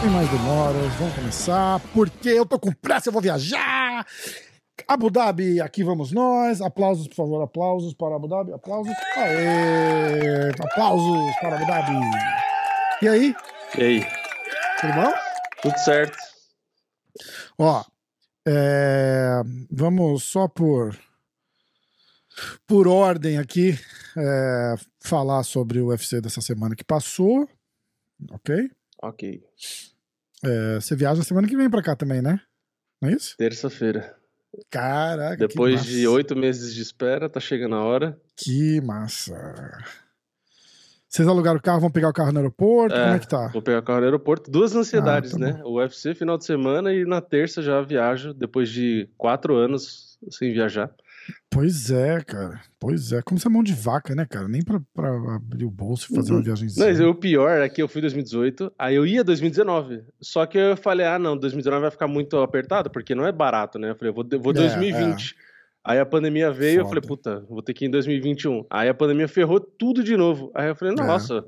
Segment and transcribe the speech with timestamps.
[0.00, 4.06] Sem mais demoras, vamos começar, porque eu tô com pressa, eu vou viajar!
[4.86, 6.60] Abu Dhabi, aqui vamos nós.
[6.62, 8.92] Aplausos, por favor, aplausos para Abu Dhabi, aplausos.
[9.16, 10.50] Aê!
[10.64, 11.92] Aplausos para Abu Dhabi.
[13.02, 13.36] E aí,
[13.76, 14.06] E aí?
[14.80, 15.12] tudo bom?
[15.62, 16.16] Tudo certo?
[17.58, 17.82] Ó,
[18.50, 20.98] é, vamos só por
[22.66, 23.78] por ordem aqui
[24.16, 27.48] é, falar sobre o UFC dessa semana que passou,
[28.30, 28.70] ok?
[29.02, 29.42] Ok.
[30.44, 32.40] É, você viaja semana que vem pra cá também, né?
[33.02, 33.36] Não é isso?
[33.36, 34.16] Terça-feira.
[34.70, 38.18] Caraca, Depois de oito meses de espera, tá chegando a hora.
[38.36, 39.34] Que massa.
[41.08, 42.94] Vocês alugaram o carro, vão pegar o carro no aeroporto?
[42.94, 43.48] É, Como é que tá?
[43.48, 44.50] Vou pegar o carro no aeroporto.
[44.50, 45.60] Duas ansiedades, tá né?
[45.64, 50.52] O UFC final de semana e na terça já viajo, depois de quatro anos sem
[50.52, 50.90] viajar.
[51.50, 52.60] Pois é, cara.
[52.78, 53.22] Pois é.
[53.22, 54.48] Como você é mão de vaca, né, cara?
[54.48, 56.86] Nem pra, pra abrir o bolso e fazer uma viagemzinha.
[56.86, 60.04] Mas o pior é que eu fui em 2018, aí eu ia 2019.
[60.20, 63.78] Só que eu falei, ah, não, 2019 vai ficar muito apertado, porque não é barato,
[63.78, 63.90] né?
[63.90, 65.36] Eu falei, eu vou, vou É, 2020.
[65.84, 67.00] Aí a pandemia veio, eu Foda.
[67.00, 68.64] falei, puta, vou ter que ir em 2021.
[68.70, 70.50] Aí a pandemia ferrou tudo de novo.
[70.54, 70.96] Aí eu falei, É.
[70.96, 71.44] nossa.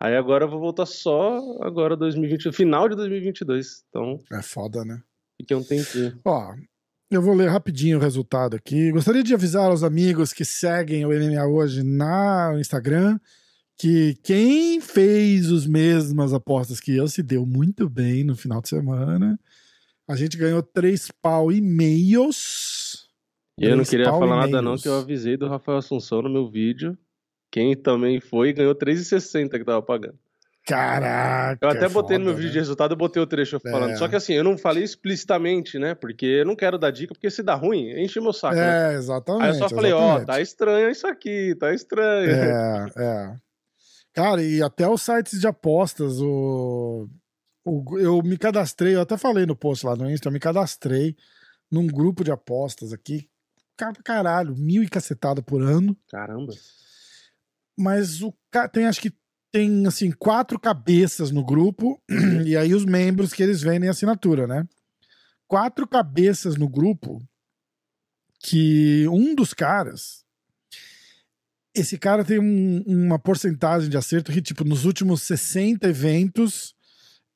[0.00, 3.84] Aí agora eu vou voltar só agora 2020, final de 2022.
[3.88, 5.00] Então, É foda, né?
[5.40, 6.18] fiquei um tempinho.
[6.24, 6.52] Ó,
[7.10, 8.90] eu vou ler rapidinho o resultado aqui.
[8.90, 13.18] Gostaria de avisar aos amigos que seguem o MMA hoje na Instagram
[13.76, 18.68] que quem fez as mesmas apostas que eu se deu muito bem no final de
[18.68, 19.38] semana.
[20.08, 22.73] A gente ganhou três pau e meios.
[23.58, 26.50] E eu não queria falar nada não, que eu avisei do Rafael Assunção no meu
[26.50, 26.96] vídeo.
[27.52, 30.18] Quem também foi ganhou 3,60 que tava pagando.
[30.66, 31.58] Caraca.
[31.64, 32.52] Eu até é botei no meu foda, vídeo né?
[32.54, 33.90] de resultado, eu botei o trecho falando.
[33.92, 33.96] É.
[33.96, 35.94] Só que assim, eu não falei explicitamente, né?
[35.94, 38.56] Porque eu não quero dar dica, porque se dá ruim, enche meu saco.
[38.56, 38.94] né?
[38.94, 39.42] É, exatamente.
[39.44, 40.26] Aí eu só falei, ó, exatamente.
[40.26, 42.30] tá estranho isso aqui, tá estranho.
[42.30, 43.36] É, é.
[44.14, 47.08] Cara, e até os sites de apostas, o,
[47.64, 51.14] o- eu me cadastrei, eu até falei no post lá no Insta, eu me cadastrei
[51.70, 53.28] num grupo de apostas aqui.
[53.76, 55.96] Cara, pra caralho, mil e cacetada por ano.
[56.10, 56.52] Caramba.
[57.76, 58.32] Mas o
[58.72, 59.12] tem, acho que
[59.52, 62.00] tem, assim, quatro cabeças no grupo,
[62.46, 64.66] e aí os membros que eles vendem assinatura, né?
[65.48, 67.20] Quatro cabeças no grupo
[68.40, 70.24] que um dos caras.
[71.74, 76.74] Esse cara tem um- uma porcentagem de acerto que, tipo, nos últimos 60 eventos,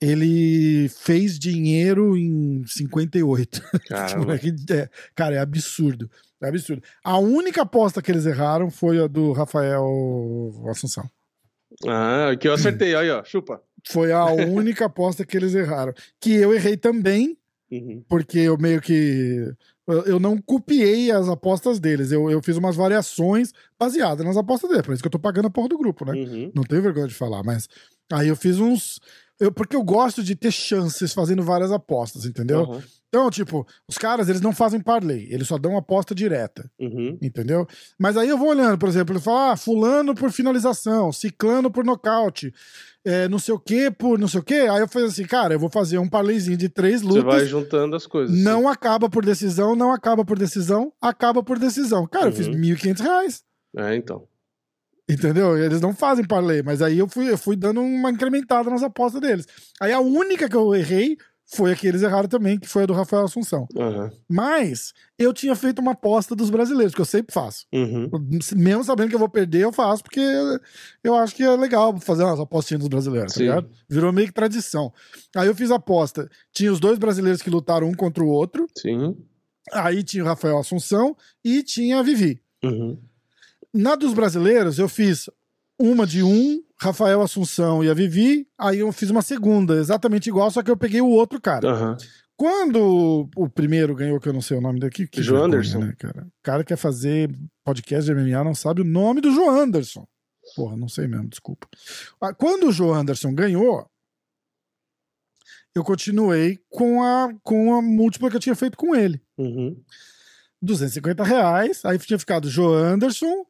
[0.01, 3.61] ele fez dinheiro em 58.
[3.89, 4.39] Caramba.
[4.39, 6.09] Tipo, é, cara, é absurdo.
[6.43, 6.83] É absurdo.
[7.03, 9.85] A única aposta que eles erraram foi a do Rafael
[10.69, 11.09] Assunção.
[11.87, 13.61] Ah, que eu acertei, aí, ó, chupa.
[13.91, 15.93] Foi a única aposta que eles erraram.
[16.21, 17.37] Que eu errei também,
[17.71, 18.03] Uhum.
[18.09, 19.53] porque eu meio que.
[20.07, 22.13] Eu não copiei as apostas deles.
[22.13, 24.85] Eu, eu fiz umas variações baseadas nas apostas deles.
[24.87, 26.13] Por isso que eu tô pagando a porra do grupo, né?
[26.13, 26.53] Uhum.
[26.55, 27.69] Não tenho vergonha de falar, mas.
[28.13, 29.01] Aí eu fiz uns.
[29.41, 32.63] Eu, porque eu gosto de ter chances fazendo várias apostas, entendeu?
[32.63, 32.83] Uhum.
[33.09, 36.71] Então, tipo, os caras, eles não fazem parlay, eles só dão aposta direta.
[36.79, 37.17] Uhum.
[37.23, 37.67] Entendeu?
[37.99, 41.85] Mas aí eu vou olhando, por exemplo, ele fala, ah, fulano por finalização, ciclano por
[41.85, 42.53] nocaute,
[43.05, 44.55] é, não sei o que por não sei o que.
[44.55, 47.49] Aí eu falei assim, cara, eu vou fazer um parlayzinho de três Você vai lutas.
[47.49, 48.37] juntando as coisas.
[48.37, 52.07] Não acaba por decisão, não acaba por decisão, acaba por decisão.
[52.07, 52.55] Cara, eu fiz Uhum.
[52.55, 53.43] 1.500 reais.
[53.77, 54.25] É, então.
[55.09, 55.57] Entendeu?
[55.57, 59.21] Eles não fazem parlay, mas aí eu fui, eu fui dando uma incrementada nas apostas
[59.21, 59.47] deles.
[59.81, 61.17] Aí a única que eu errei
[61.51, 63.67] foi a que eles erraram também, que foi a do Rafael Assunção.
[63.75, 64.11] Uhum.
[64.29, 67.65] Mas eu tinha feito uma aposta dos brasileiros, que eu sempre faço.
[67.73, 68.11] Uhum.
[68.55, 70.21] Mesmo sabendo que eu vou perder, eu faço, porque
[71.03, 73.45] eu acho que é legal fazer umas apostinhas dos brasileiros, tá Sim.
[73.45, 73.71] ligado?
[73.89, 74.93] Virou meio que tradição.
[75.35, 76.29] Aí eu fiz a aposta.
[76.53, 78.67] Tinha os dois brasileiros que lutaram um contra o outro.
[78.77, 79.17] Sim.
[79.73, 82.43] Aí tinha o Rafael Assunção e tinha a Vivi.
[82.63, 82.99] Uhum.
[83.75, 85.29] Na dos brasileiros, eu fiz
[85.79, 88.47] uma de um, Rafael Assunção e a Vivi.
[88.59, 91.69] Aí eu fiz uma segunda, exatamente igual, só que eu peguei o outro cara.
[91.69, 91.97] Aham.
[92.37, 95.81] Quando o primeiro ganhou, que eu não sei o nome daqui, que João Anderson.
[95.81, 96.25] Né, cara?
[96.25, 97.29] O cara quer fazer
[97.65, 100.07] podcast de MMA, não sabe o nome do João Anderson.
[100.55, 101.67] Porra, não sei mesmo, desculpa.
[102.21, 103.91] Ah, Quando o João Anderson ganhou,
[105.75, 109.21] eu continuei com a, com a múltipla que eu tinha feito com ele.
[109.37, 109.77] Uhum.
[110.63, 113.47] 250 reais, aí tinha ficado João Anderson,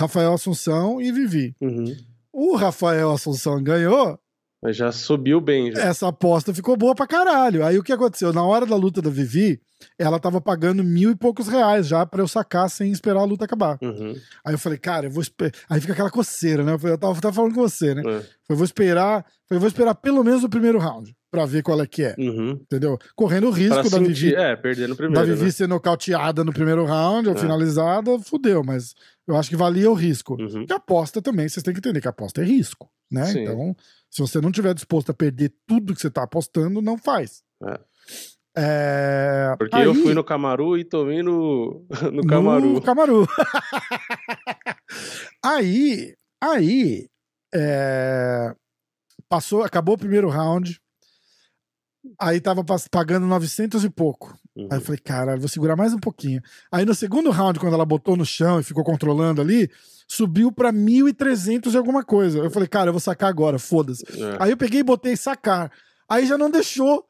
[0.00, 1.54] Rafael Assunção e Vivi.
[1.60, 1.94] Uhum.
[2.32, 4.18] O Rafael Assunção ganhou,
[4.62, 5.72] Mas já subiu bem.
[5.72, 5.82] Já.
[5.82, 7.64] Essa aposta ficou boa pra caralho.
[7.64, 8.32] Aí o que aconteceu?
[8.32, 9.58] Na hora da luta da Vivi,
[9.98, 13.44] ela tava pagando mil e poucos reais já pra eu sacar sem esperar a luta
[13.46, 13.78] acabar.
[13.82, 14.14] Uhum.
[14.44, 15.52] Aí eu falei, cara, eu vou esperar.
[15.68, 16.72] Aí fica aquela coceira, né?
[16.74, 18.02] Eu, falei, eu tava, tava falando com você, né?
[18.06, 18.22] É.
[18.50, 19.24] Eu vou esperar.
[19.50, 22.14] Eu vou esperar pelo menos o primeiro round pra ver qual é que é.
[22.18, 22.50] Uhum.
[22.50, 22.98] Entendeu?
[23.16, 25.50] Correndo o Pra risco da sentir, Vivi, é, perder no da primeiro, Vivi né?
[25.50, 27.38] ser nocauteada no primeiro round ou É.
[27.38, 28.94] finalizada, fudeu, mas
[29.30, 30.34] eu acho que valia o risco.
[30.40, 30.66] Uhum.
[30.66, 33.24] Que aposta também, vocês têm que entender que aposta é risco, né?
[33.26, 33.40] Sim.
[33.42, 33.76] Então,
[34.10, 37.42] se você não tiver disposto a perder tudo que você tá apostando, não faz.
[37.64, 37.80] É.
[38.56, 42.66] É, Porque aí- eu fui no Camaru e tomei no, no Camaru.
[42.74, 43.26] No Camaru.
[45.44, 47.08] aí, aí,
[47.54, 48.54] é,
[49.28, 50.80] passou, acabou o primeiro round.
[52.18, 54.34] Aí tava pagando 900 e pouco.
[54.56, 54.68] Uhum.
[54.70, 56.40] Aí eu falei, caralho, vou segurar mais um pouquinho.
[56.72, 59.70] Aí no segundo round, quando ela botou no chão e ficou controlando ali,
[60.08, 62.38] subiu pra 1.300 e alguma coisa.
[62.38, 64.04] Eu falei, cara, eu vou sacar agora, foda-se.
[64.20, 64.36] É.
[64.40, 65.70] Aí eu peguei e botei sacar.
[66.08, 67.04] Aí já não deixou.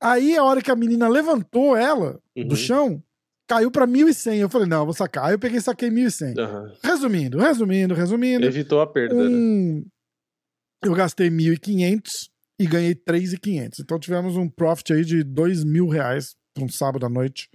[0.00, 2.56] Aí a hora que a menina levantou ela do Uhum.
[2.56, 3.02] chão,
[3.46, 4.36] caiu pra 1.100.
[4.38, 5.26] Eu falei, não, eu vou sacar.
[5.26, 6.38] Aí eu peguei e saquei 1.100.
[6.38, 6.72] Aham.
[6.82, 8.46] Resumindo, resumindo, resumindo.
[8.46, 9.28] Evitou a perda, né?
[9.28, 9.84] Um...
[10.82, 12.29] Eu gastei 1.500
[12.60, 13.80] e ganhei 3.500.
[13.80, 17.48] Então tivemos um profit aí de 2 mil reais pra um sábado à noite.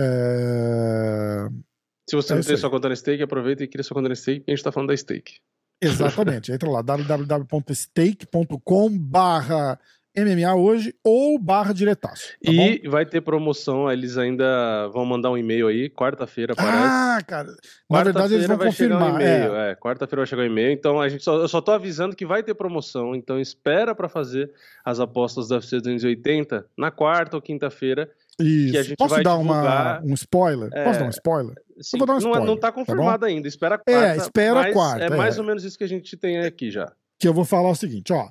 [0.00, 1.46] É...
[2.08, 4.14] Se você É não tem sua conta na stake, aproveita e cria sua conta na
[4.14, 5.40] stake, a gente tá falando da stake.
[5.78, 6.50] Exatamente.
[6.50, 9.78] Entra lá, www.stake.com barra
[10.24, 12.28] MMA hoje ou barra diretaço.
[12.44, 12.62] Tá bom?
[12.82, 16.76] e vai ter promoção, eles ainda vão mandar um e-mail aí, quarta-feira parece.
[16.76, 17.48] Ah, cara.
[17.90, 19.14] Na verdade, eles vão um confirmar.
[19.14, 19.70] e-mail, é.
[19.72, 19.74] é.
[19.76, 22.42] Quarta-feira vai chegar um e-mail, então a gente só, eu só tô avisando que vai
[22.42, 24.50] ter promoção, então espera pra fazer
[24.84, 28.10] as apostas do UFC 280 na quarta ou quinta-feira.
[28.40, 28.94] Isso.
[28.96, 30.70] Posso dar uma, um spoiler?
[30.72, 31.56] É, Posso dar um spoiler?
[31.80, 34.06] Sim, dar um não, é- spoiler, não tá tá confirmado ainda, espera a quarta.
[34.06, 35.10] É, espera quarta, É é.
[35.16, 36.92] mais ou menos isso que a gente tem aqui já.
[37.18, 38.28] Que eu vou falar o seguinte, ó.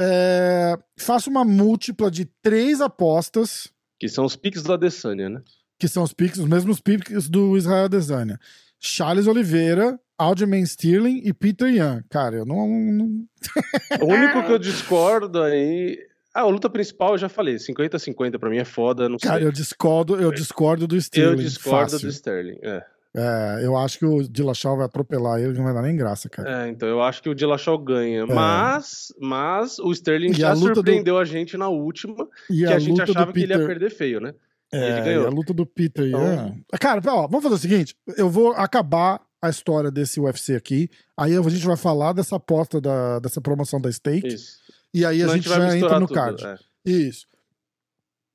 [0.00, 3.68] É, faço uma múltipla de três apostas,
[3.98, 5.42] Que são os piques do Adesanya, né?
[5.78, 8.38] que são os piques, os mesmos piques do Israel Adesanya.
[8.80, 12.02] Charles Oliveira, Aljamain Sterling e Peter Yan.
[12.08, 13.24] Cara, eu não, não-
[14.02, 15.98] O único que eu discordo aí.
[16.34, 19.46] Ah, a luta principal eu já falei, 50-50 pra mim é foda, não Cara, sei.
[19.46, 21.30] eu discordo, eu discordo do Sterling.
[21.30, 22.08] Eu discordo fácil.
[22.08, 22.58] do Sterling.
[22.62, 22.84] É.
[23.16, 26.66] É, eu acho que o Dillashaw vai atropelar ele, não vai dar nem graça, cara.
[26.66, 28.26] É, então eu acho que o Dillashaw ganha.
[28.26, 32.66] Mas, mas o Sterling E a já do- surpreendeu a gente na última, E que
[32.66, 34.34] a, gente luta achava do que ele ia Peter, perder feio, né?
[34.72, 35.26] é, ele ganhou.
[35.26, 36.54] a luta do Peter Então- Yan.
[36.80, 40.88] Cara, ó, vamos fazer o seguinte: eu vou acabar a história desse UFC aqui.
[41.16, 44.26] Aí a gente vai falar dessa aposta da, dessa promoção da Stake.
[44.26, 44.58] Isso.
[44.92, 46.44] E aí a Senão gente vai já entra no tudo, card.
[46.44, 46.56] é.
[46.84, 47.26] Isso.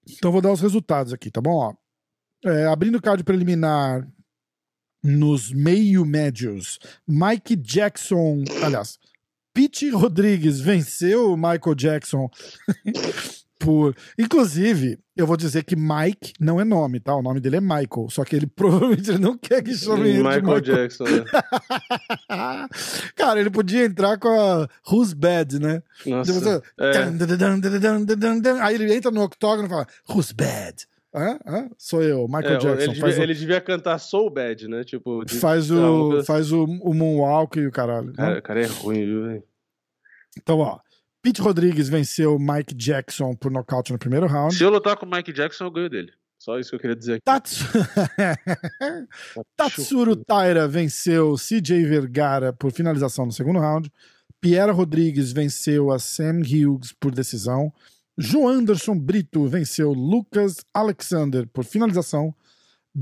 [0.07, 1.51] Então vou dar os resultados aqui, tá bom?
[1.51, 1.73] Ó,
[2.49, 4.07] é, abrindo o card preliminar
[5.03, 8.97] nos meio médios, Mike Jackson, aliás,
[9.53, 12.29] Pete Rodrigues venceu o Michael Jackson
[13.59, 13.95] por.
[14.17, 17.13] Inclusive, eu vou dizer que Mike não é nome, tá?
[17.15, 20.41] O nome dele é Michael, só que ele provavelmente não quer que chame ele Michael
[20.43, 20.61] Michael.
[20.61, 21.25] Jackson, né?
[23.15, 25.81] Cara, ele podia entrar com a Who's Bad, né?
[26.05, 26.31] Nossa.
[26.31, 26.91] Tipo, você- É.
[28.61, 30.87] Aí ele entra no octógono e fala, Who's bad?
[31.13, 31.39] Hã?
[31.45, 31.69] Hã?
[31.77, 32.69] Sou eu, Michael É, Jackson.
[32.83, 34.83] ele, devia, o, ele devia cantar Soul Bad, né?
[34.83, 38.09] Tipo, de- faz, o, coisa faz o, o Moonwalk e o caralho.
[38.09, 38.15] assim.
[38.17, 39.43] Cara, o cara é ruim, viu, velho?
[40.37, 40.79] Então, ó.
[41.21, 44.55] Pete Rodrigues venceu Mike Jackson por nocaute no primeiro round.
[44.55, 46.13] Se eu lutar com o Mike Jackson, eu ganho dele.
[46.37, 47.23] Só isso que eu queria dizer aqui.
[47.25, 47.65] Tatsu...
[49.57, 53.91] Tatsuro Taira venceu CJ Vergara por finalização no segundo round.
[54.39, 57.73] Pierre Rodrigues venceu a Sam Hughes por decisão.
[58.21, 62.35] João Anderson Brito venceu Lucas Alexander por finalização.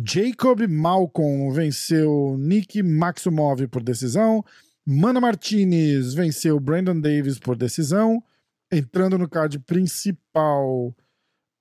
[0.05, 4.45] Jacob Malcolm venceu Nick Maximov por decisão.
[4.85, 8.23] Mana Martinez venceu Brandon Davis por decisão.
[8.71, 10.95] Entrando no card principal,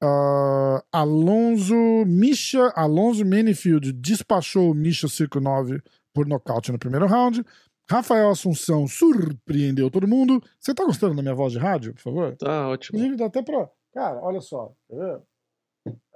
[0.03, 5.81] ah, Alonso Misha Alonso Manifield despachou o Misha Circo 9
[6.13, 7.43] por nocaute no primeiro round.
[7.89, 10.43] Rafael Assunção surpreendeu todo mundo.
[10.59, 12.37] Você tá gostando da minha voz de rádio, por favor?
[12.37, 12.99] Tá ótimo.
[12.99, 13.69] Inclusive, dá até pra.
[13.95, 14.73] Cara, olha só.
[14.89, 15.21] Quer ver?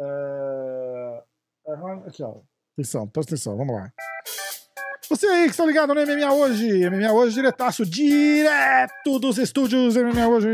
[0.01, 1.23] É...
[1.69, 1.73] é,
[2.07, 2.37] Aqui, ó.
[2.75, 3.93] Atenção, presta atenção, vamos lá.
[5.09, 10.29] Você aí que está ligado no MMA hoje, MMA hoje diretaço, direto dos estúdios MMA
[10.29, 10.49] hoje.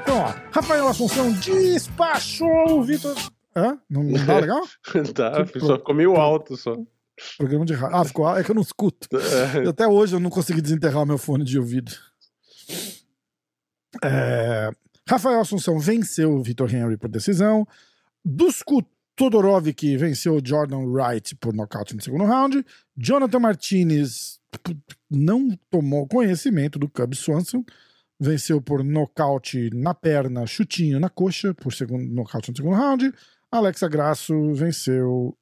[0.00, 3.14] Então, ó, Rafael Assunção despachou o Vitor.
[3.54, 3.78] Hã?
[3.90, 4.62] Não, não dá legal?
[5.14, 6.74] tá, só ficou meio alto só.
[7.38, 7.96] Programa de rádio.
[7.96, 8.36] Ah, ficou.
[8.36, 9.08] É que eu não escuto.
[9.16, 9.68] É.
[9.68, 11.92] Até hoje eu não consegui desenterrar o meu fone de ouvido.
[14.02, 14.70] É,
[15.08, 17.66] Rafael Assunção venceu o Vitor Henry por decisão.
[18.24, 18.82] Dusko
[19.14, 22.64] Todorovic venceu o Jordan Wright por nocaute no segundo round.
[22.96, 24.40] Jonathan Martinez
[25.10, 27.64] não tomou conhecimento do Cub Swanson.
[28.18, 33.12] venceu por nocaute na perna, chutinho na coxa, por segundo nocaute no segundo round.
[33.50, 35.36] Alexa Grasso venceu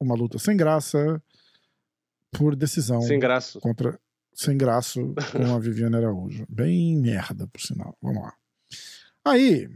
[0.00, 1.22] uma luta sem graça
[2.32, 3.00] por decisão.
[3.02, 3.58] Sem graça.
[3.60, 3.98] Contra,
[4.32, 6.46] sem graço com a Viviane Araújo.
[6.48, 7.96] Bem merda, por sinal.
[8.00, 8.34] Vamos lá.
[9.24, 9.68] Aí,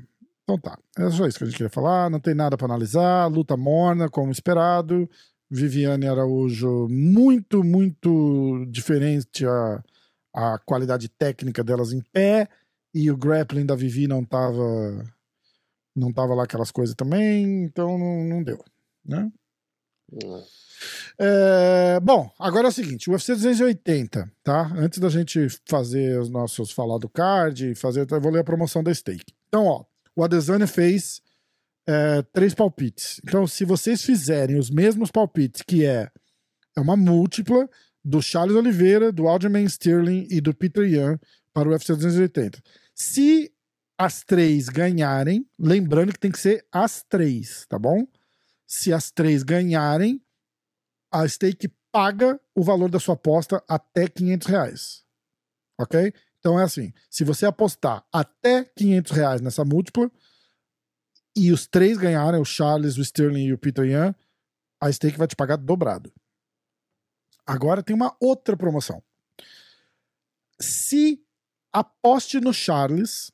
[0.43, 0.79] então tá.
[0.99, 2.11] É só isso que a gente queria falar.
[2.11, 3.27] Não tem nada para analisar.
[3.27, 5.09] Luta morna, como esperado.
[5.51, 9.83] Viviane Araújo, muito, muito diferente a,
[10.35, 12.49] a qualidade técnica delas em pé.
[12.95, 15.05] E o grappling da Vivi não tava.
[15.95, 17.65] Não tava lá aquelas coisas também.
[17.65, 18.63] Então não, não deu.
[19.05, 19.31] Né?
[21.19, 24.73] É, bom, agora é o seguinte: o UFC 280, tá?
[24.77, 28.83] Antes da gente fazer os nossos falar do card, fazer, eu vou ler a promoção
[28.83, 29.33] da stake.
[29.49, 29.85] Então, ó,
[30.17, 31.23] o Adesanya fez
[31.87, 33.21] é, três palpites.
[33.25, 36.11] Então, se vocês fizerem os mesmos palpites, que é,
[36.77, 37.69] é uma múltipla
[38.05, 41.19] do Charles Oliveira, do Aljamain Sterling e do Peter Yan
[41.53, 42.61] para o UFC 280.
[42.95, 43.53] Se
[43.97, 48.07] as três ganharem, lembrando que tem que ser as três, tá bom?
[48.73, 50.25] Se as três ganharem,
[51.13, 55.05] a stake paga o valor da sua aposta até 500 reais.
[55.79, 56.11] Ok?
[56.39, 60.11] Então é assim: se você apostar até 500 reais nessa múltipla
[61.37, 64.15] e os três ganharem, o Charles, o Sterling e o Peter Yan,
[64.81, 66.11] a stake vai te pagar dobrado.
[67.45, 69.05] Agora tem uma outra promoção.
[70.59, 71.23] Se
[71.71, 73.31] aposte no Charles,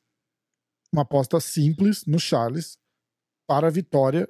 [0.91, 2.77] uma aposta simples no Charles,
[3.47, 4.27] para a vitória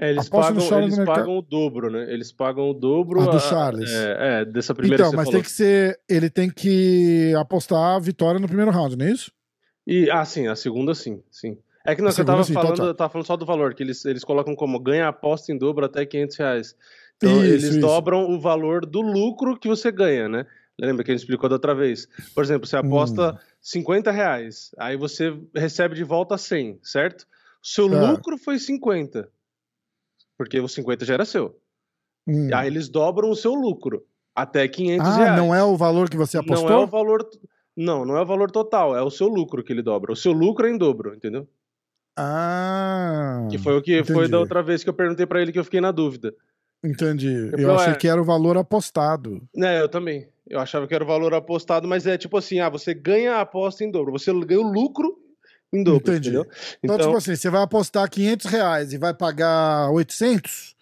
[0.00, 1.16] é, eles Aposta pagam, eles mercado.
[1.16, 2.12] pagam o dobro, né?
[2.12, 3.20] Eles pagam o dobro.
[3.22, 3.90] Ah, do a- Charles.
[3.90, 5.32] É, é, dessa primeira Então, mas falou.
[5.32, 6.00] tem que ser.
[6.08, 9.30] Ele tem que apostar a vitória no primeiro round, não é isso?
[9.86, 11.58] E, ah, sim, a segunda sim, sim.
[11.84, 12.84] É que não, A eu tava sim, então falando, tá.
[12.84, 15.84] eu tava falando só do valor, que eles, eles colocam como ganha aposta em dobro
[15.84, 16.76] até 500 reais.
[17.16, 17.80] Então, Isso, eles isso.
[17.80, 20.46] dobram o valor do lucro que você ganha, né?
[20.80, 22.08] Lembra que a gente explicou da outra vez?
[22.34, 23.38] Por exemplo, você aposta Hum.
[23.60, 27.26] 50 reais, aí você recebe de volta 100, certo?
[27.62, 28.10] Seu Tá.
[28.10, 29.28] lucro foi 50,
[30.38, 31.58] porque o 50 já era seu.
[32.26, 32.50] Hum.
[32.54, 35.36] Aí eles dobram o seu lucro até 500 Ah, reais.
[35.36, 36.68] não é o valor que você apostou?
[36.70, 37.28] Não é o valor.
[37.76, 40.12] Não, não é o valor total, é o seu lucro que ele dobra.
[40.12, 41.48] O seu lucro é em dobro, entendeu?
[42.16, 43.46] Ah.
[43.50, 44.30] Que foi o que foi entendi.
[44.32, 46.34] da outra vez que eu perguntei pra ele que eu fiquei na dúvida.
[46.84, 47.48] Entendi.
[47.50, 47.98] falei, Eu achei ué.
[47.98, 49.40] que era o valor apostado.
[49.54, 50.28] Né, eu também.
[50.46, 53.40] Eu achava que era o valor apostado, mas é tipo assim, ah, você ganha a
[53.40, 55.16] aposta em dobro, você ganha o lucro
[55.72, 56.28] em dobro, Entendi.
[56.30, 56.46] entendeu?
[56.82, 60.74] Então, tipo assim, você vai apostar 500 reais e vai pagar 800,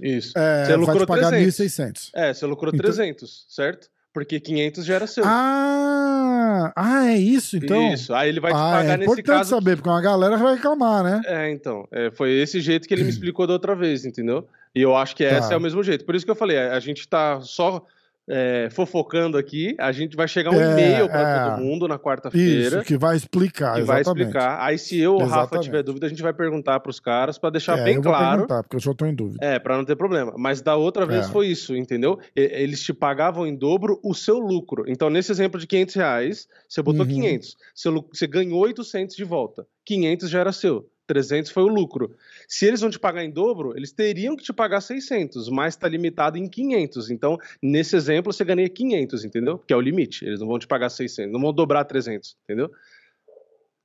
[0.00, 0.38] isso.
[0.38, 1.56] é, Você vai lucrou te pagar 300.
[1.56, 2.10] 1.600.
[2.14, 3.88] É, você lucrou Então- 300, certo?
[4.12, 5.22] Porque 500 já era seu.
[5.26, 7.92] Ah, ah, é isso então?
[7.92, 8.14] Isso.
[8.14, 9.50] Aí ele vai te ah, pagar é nesse importante caso.
[9.50, 11.20] saber, porque uma galera vai reclamar, né?
[11.26, 11.86] É, então.
[11.92, 14.46] é, foi esse jeito que ele me explicou da outra vez, entendeu?
[14.74, 15.38] E eu acho que Tá.
[15.38, 16.04] esse é o mesmo jeito.
[16.04, 17.84] Por isso que eu falei, a gente tá só
[18.28, 21.50] é, fofocando aqui, a gente vai chegar um É, e-mail pra é.
[21.50, 22.78] todo mundo na quarta-feira.
[22.78, 24.26] Isso, que vai explicar, que vai exatamente.
[24.28, 24.60] explicar.
[24.60, 27.50] Aí, se eu ou o Rafa tiver dúvida, a gente vai perguntar pros caras pra
[27.50, 28.30] deixar É, bem eu vou claro.
[28.38, 29.38] perguntar, porque eu já tô em dúvida.
[29.44, 30.34] É, pra não ter problema.
[30.36, 31.30] Mas da outra vez É.
[31.30, 32.18] foi isso, entendeu?
[32.34, 34.84] Eles te pagavam em dobro o seu lucro.
[34.88, 37.08] Então, nesse exemplo de 500 reais, você botou Uhum.
[37.12, 37.56] 500.
[37.74, 39.66] Seu lu- Você ganhou 800 de volta.
[39.84, 40.86] 500 já era seu.
[41.06, 42.14] 300 foi o lucro.
[42.48, 45.88] Se eles vão te pagar em dobro, eles teriam que te pagar 600, mas tá
[45.88, 47.10] limitado em 500.
[47.10, 49.58] Então, nesse exemplo, você ganha 500, entendeu?
[49.58, 50.24] Que é o limite.
[50.24, 52.70] Eles não vão te pagar 600, não vão dobrar 300, entendeu?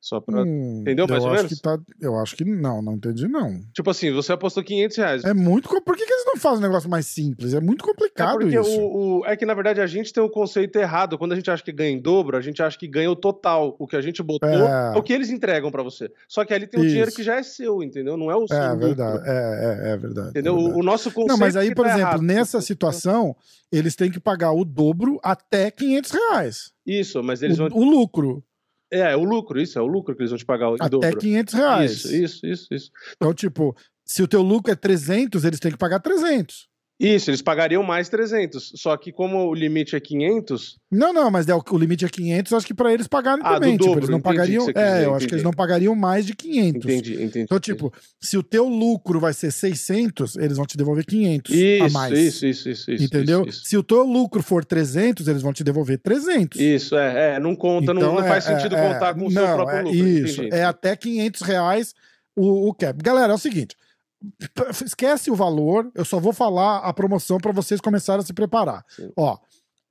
[0.02, 0.42] Só pra...
[0.42, 1.58] Hum, entendeu mais eu ou acho menos?
[1.58, 3.62] Que tá, eu acho que não, não entendi não.
[3.72, 5.24] Tipo assim, você apostou 500 reais.
[5.24, 5.70] É muito.
[5.70, 7.54] Por que, que eles não fazem um negócio mais simples?
[7.54, 8.82] É muito É complicado porque isso.
[8.82, 11.20] o, o- é que, na verdade, a gente tem um conceito errado.
[11.20, 13.76] Quando a gente acha que ganha em dobro, a gente acha que ganha o total.
[13.78, 14.94] O que a gente botou É.
[14.96, 16.12] é, o que eles entregam pra você.
[16.28, 18.18] Só que ali tem um dinheiro que já é seu, entendeu?
[18.18, 19.22] Não é o seu É verdade.
[19.28, 19.32] É,
[19.90, 20.30] é, é verdade.
[20.30, 20.54] Entendeu?
[20.54, 20.80] é O, verdade.
[20.80, 22.22] o nosso conceito Não, mas aí, por tá exemplo, errado.
[22.24, 23.36] nessa situação,
[23.72, 26.72] eles têm que pagar o dobro até 500 reais.
[26.88, 27.78] Isso, mas eles o, vão...
[27.80, 28.44] o lucro.
[28.92, 31.18] É, o lucro, isso, é o lucro que eles vão te pagar Até dobro.
[31.18, 31.92] 500 reais.
[31.92, 32.92] Isso, isso, isso, isso.
[33.16, 36.68] Então, tipo, se o teu lucro é 300, eles têm que pagar 300.
[37.02, 38.74] Isso, eles pagariam mais 300.
[38.76, 42.10] Só que como o limite é 500, Não, não, mas é o, o limite é
[42.10, 43.72] 500, acho que pra eles pagarem Ah, do também.
[43.74, 44.64] tipo, dobro, eles não entendi pagariam.
[44.70, 45.34] É, dizer, eu acho que entendi.
[45.36, 46.84] eles não pagariam mais de 500.
[46.84, 47.40] entendi, entendi.
[47.40, 51.84] Então, tipo, se o teu lucro vai ser 600, eles vão te devolver 500 isso,
[51.84, 52.18] a mais.
[52.18, 53.04] isso, isso, isso, isso.
[53.04, 53.46] Entendeu?
[53.48, 56.60] Isso, Se o teu lucro for 300, eles vão te devolver 300.
[56.60, 59.32] isso, é, é, não conta, não, Então, não faz é, sentido é, contar com o
[59.32, 59.98] não, seu próprio é lucro.
[60.08, 60.56] Isso, entendi.
[60.56, 61.96] é até 500 reais
[62.36, 63.02] o, o cap.
[63.04, 63.76] Galera, é o seguinte,
[64.86, 68.84] esquece o valor, eu só vou falar a promoção para vocês começarem a se preparar.
[68.90, 69.12] Sim.
[69.16, 69.38] Ó,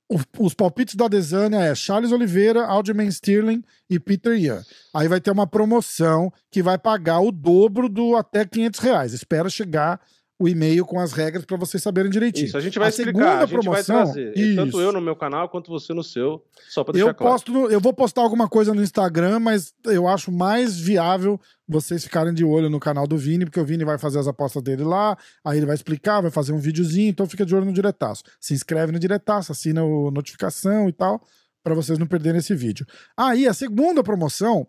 [0.09, 4.61] o- os palpites da Desânia é Charles Oliveira, Aljamain Sterling e Peter Yan.
[4.93, 9.13] Aí vai ter uma promoção que vai pagar o dobro do até 500 reais.
[9.13, 9.99] Espera chegar
[10.41, 12.45] o e-mail com as regras para vocês saberem direitinho.
[12.47, 14.37] Isso, a gente vai A explicar, segunda a gente promoção- vai trazer.
[14.37, 14.55] Isso.
[14.55, 17.33] Tanto eu no meu canal quanto você no seu, só deixar Eu, claro.
[17.33, 22.03] posto no- eu vou postar alguma coisa no Instagram, mas eu acho mais viável vocês
[22.03, 24.83] ficarem de olho no canal do Vini, porque o Vini vai fazer as apostas dele
[24.83, 28.23] lá, aí ele vai explicar, vai fazer um videozinho, então fica de olho no Diretaço.
[28.39, 31.21] Se inscreve no Diretaço, assina o notificação e tal,
[31.63, 32.85] para vocês não perderem esse vídeo.
[33.15, 34.67] Aí, a segunda promoção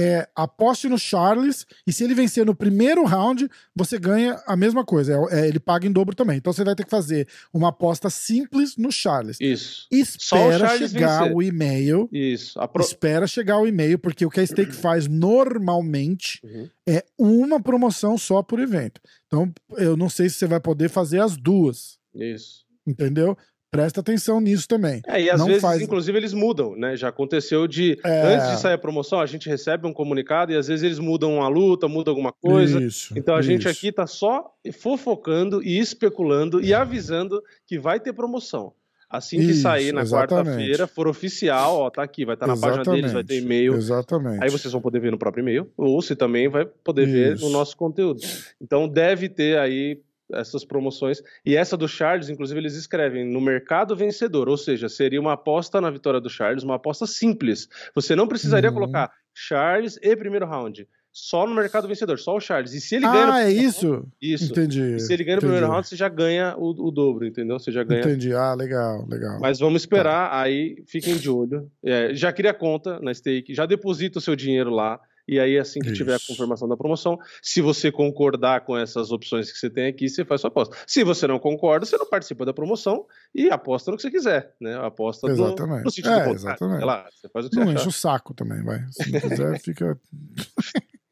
[0.00, 4.84] é aposte no Charles, e se ele vencer no primeiro round, você ganha a mesma
[4.84, 6.36] coisa, é- é, ele paga em dobro também.
[6.36, 9.38] Então você vai ter que fazer uma aposta simples no Charles.
[9.40, 9.86] Isso.
[9.90, 11.36] Espera Charles chegar vencer.
[11.36, 12.58] o e-mail Isso.
[12.68, 16.68] Pro- Espera chegar o e-mail, porque o que a Stake faz normalmente Uhum.
[16.88, 19.00] é uma promoção só por evento.
[19.26, 22.64] Então, eu não sei se você vai poder fazer as duas, Isso.
[22.86, 23.36] entendeu?
[23.70, 25.02] Presta atenção nisso também.
[25.06, 26.96] É, e às Não vezes, faz- inclusive, eles mudam, né?
[26.96, 27.98] Já aconteceu de.
[28.02, 28.22] É.
[28.34, 31.42] Antes de sair a promoção, a gente recebe um comunicado e às vezes eles mudam
[31.42, 32.80] a luta, mudam alguma coisa.
[32.80, 33.12] Isso.
[33.16, 33.68] Então a gente isso.
[33.68, 38.72] aqui tá só fofocando e especulando e avisando que vai ter promoção.
[39.10, 40.48] Assim que Isso, sair na exatamente.
[40.48, 43.42] quarta-feira, for oficial, ó, tá aqui, vai estar na página deles, vai ter Exatamente.
[43.42, 43.74] e-mail.
[43.74, 44.44] Exatamente.
[44.44, 47.48] Aí vocês vão poder ver no próprio e-mail, ou se também vai poder ver no
[47.48, 48.20] nosso conteúdo.
[48.60, 49.98] Então deve ter aí
[50.32, 51.22] essas promoções.
[51.44, 55.80] E essa do Charles, inclusive, eles escrevem no mercado vencedor, ou seja, seria uma aposta
[55.80, 57.68] na vitória do Charles, uma aposta simples.
[57.94, 58.74] Você não precisaria Uhum.
[58.74, 60.86] colocar Charles e primeiro round.
[61.10, 62.72] Só no mercado vencedor, só o Charles.
[62.74, 63.26] E se ele ganha.
[63.26, 63.90] no Ah, é primeiro isso?
[63.90, 64.52] round- Isso.
[64.52, 64.82] Entendi.
[64.96, 65.72] E se ele ganha no primeiro entendi.
[65.74, 67.58] round, você já ganha o, o dobro, entendeu?
[67.58, 68.02] Você já ganha.
[68.02, 68.32] Entendi.
[68.34, 69.40] Ah, legal, legal.
[69.40, 71.68] Mas vamos esperar, aí fiquem de olho.
[71.82, 75.00] É, já cria conta na stake, já deposita o seu dinheiro lá.
[75.28, 76.26] E aí, assim que tiver a Isso.
[76.28, 80.40] confirmação da promoção, se você concordar com essas opções que você tem aqui, você faz
[80.40, 80.74] sua aposta.
[80.86, 83.04] Se você não concorda, você não participa da promoção
[83.34, 84.74] e aposta no que você quiser, né?
[84.84, 85.84] Aposta no, Exatamente.
[85.84, 86.34] no sentido É, contrário.
[86.34, 86.84] exatamente.
[86.84, 87.80] Lá, você faz o que você Não achar.
[87.80, 88.82] enche o saco também, vai.
[88.90, 90.00] Se não quiser, fica.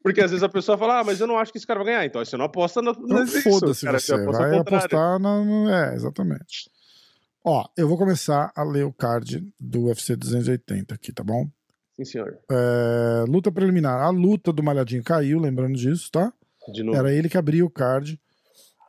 [0.01, 1.93] Porque às vezes a pessoa fala, ah, mas eu não acho que esse cara vai
[1.93, 2.05] ganhar.
[2.05, 4.13] Então você não aposta no, Então no foda-se cara, você.
[4.13, 5.43] ao Vai apostar na.
[5.43, 6.69] no- É, exatamente.
[7.43, 11.47] Ó, eu vou começar a ler o card do UFC 280 aqui, tá bom?
[11.97, 12.37] Sim, senhor.
[12.51, 13.99] É, luta preliminar.
[14.01, 16.31] A luta do Malhadinho caiu, lembrando disso, tá?
[16.71, 16.97] De novo.
[16.97, 18.19] Era ele que abria o card.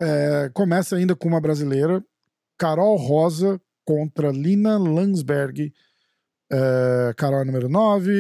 [0.01, 2.05] É, começa ainda com uma brasileira,
[2.57, 5.73] Carol Rosa contra Lina Landsberg.
[6.51, 8.13] É, Carol é número 9,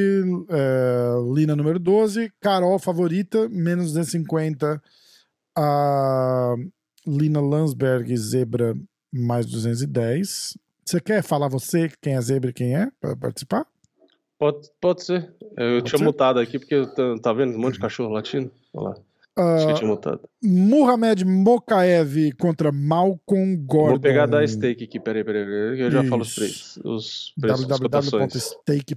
[0.49, 4.83] é, Lina número 12, Carol favorita, menos 250.
[5.57, 6.55] A
[7.07, 8.75] Lina Landsberg, zebra,
[9.13, 10.57] mais 210.
[10.85, 13.67] Você quer falar você quem é zebra e quem é para participar?
[14.39, 15.33] Pode, pode ser.
[15.57, 16.05] Eu Pode tinha ser?
[16.05, 16.87] mutado aqui porque
[17.23, 18.51] tá, vendo um monte de cachorro latindo?
[18.73, 18.95] Olha lá.
[19.37, 20.21] Acho que eu Ah, tinha mutado.
[20.43, 23.91] Mohamed Mokaev contra Malcolm Gordon.
[23.91, 26.77] Vou pegar da stake aqui, peraí, peraí, peraí, eu já falo os preços.
[26.85, 27.67] Os preços,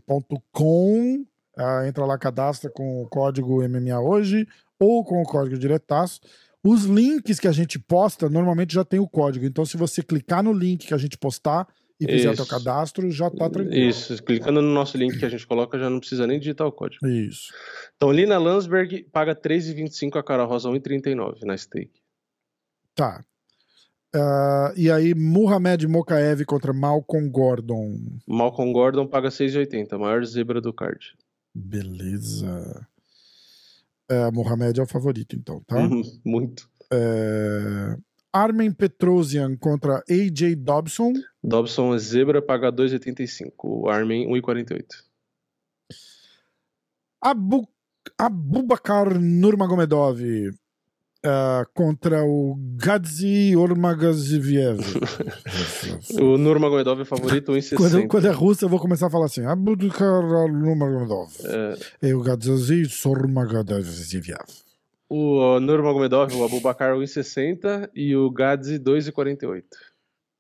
[0.01, 1.25] www.stake.com.
[1.57, 4.47] Ah, entra lá, cadastra com o código MMA hoje
[4.79, 6.19] ou com o código diretaço.
[6.63, 9.45] Os links que a gente posta normalmente já tem o código.
[9.45, 11.67] Então, se você clicar no link que a gente postar
[12.01, 12.43] e fizer o Isso.
[12.43, 13.89] teu cadastro, já tá tranquilo.
[13.89, 16.71] Isso, clicando no nosso link que a gente coloca, já não precisa nem digitar o
[16.71, 17.07] código.
[17.07, 17.53] Isso.
[17.95, 22.01] Então, Lina Landsberg paga 3,25, a Cara Rosa 1,39 na stake.
[22.95, 23.23] Tá.
[24.15, 27.99] Ah, e aí, Mohamed Mokaev contra Malcolm Gordon.
[28.27, 31.15] Malcolm Gordon paga 6,80, a maior zebra do card.
[31.53, 32.87] Beleza.
[34.09, 35.75] É, Mohamed é o favorito, então, tá?
[36.25, 36.67] Muito.
[36.91, 37.95] É,
[38.33, 41.13] Armen Petrosian contra AJ Dobson.
[41.43, 43.51] Dobson é zebra, paga 2,85.
[43.63, 44.85] O Armin, 1,48.
[47.21, 47.67] Abu,
[48.17, 50.21] Abubakar Nurmagomedov
[51.23, 54.79] é, contra o Gadzi Ormagaziviev.
[56.19, 57.75] O Nurmagomedov é favorito, 1,60.
[57.75, 61.31] quando, quando é russo, eu vou começar a falar assim: Abubakar Nurmagomedov.
[61.45, 64.39] É, E o Gadzi Ormagaziviev.
[65.13, 69.63] O Nurmagomedov, o Abubakar 1,60 e o Gadzi 2,48.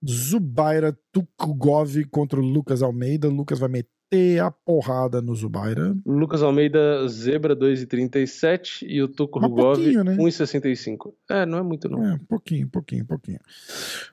[0.07, 3.27] Zubaira Tukugov contra o Lucas Almeida.
[3.27, 5.93] Lucas vai meter a porrada no Zubaira.
[6.05, 10.15] Lucas Almeida, zebra 2,37 e o pouquinho, né?
[10.15, 11.13] 1,65.
[11.29, 12.05] É, não é muito não.
[12.05, 13.39] É, pouquinho, pouquinho, pouquinho.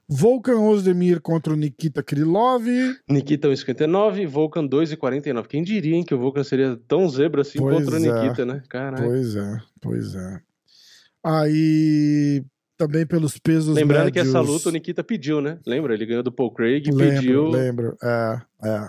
[0.08, 2.66] Volkan Ozdemir contra o Nikita Krylov.
[3.08, 5.46] Nikita 1,59 e Volkan 2,49.
[5.46, 8.22] Quem diria, hein, que o Volkan seria tão zebra assim Pois contra o é.
[8.22, 8.60] Nikita, né?
[8.68, 9.04] Caralho.
[9.04, 10.47] Pois é, pois é.
[11.24, 12.44] Aí,
[12.76, 14.34] também pelos pesos Lembrando que médios...
[14.34, 15.58] essa luta o Nikita pediu, né?
[15.66, 15.94] Lembra?
[15.94, 17.48] Ele ganhou do Paul Craig e Lembro, pediu.
[17.48, 17.96] lembro.
[18.02, 18.88] É, é.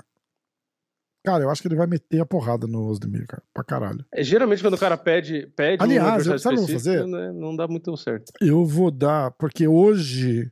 [1.26, 3.44] Cara, eu acho que ele vai meter a porrada no Ozdemir, cara.
[3.54, 4.06] Pra caralho.
[4.14, 7.08] É, geralmente quando o cara pede, pede Aliás, um adversário sabe o que eu específico,
[7.10, 8.32] né, não dá muito certo.
[8.40, 10.50] Eu vou dar, porque hoje,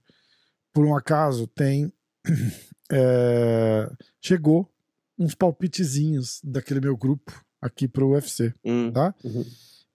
[0.73, 1.91] por um acaso, tem.
[2.91, 3.89] é,
[4.21, 4.69] chegou
[5.17, 8.91] uns palpitezinhos daquele meu grupo aqui pro UFC, Hum.
[8.91, 9.15] tá?
[9.23, 9.45] Uhum.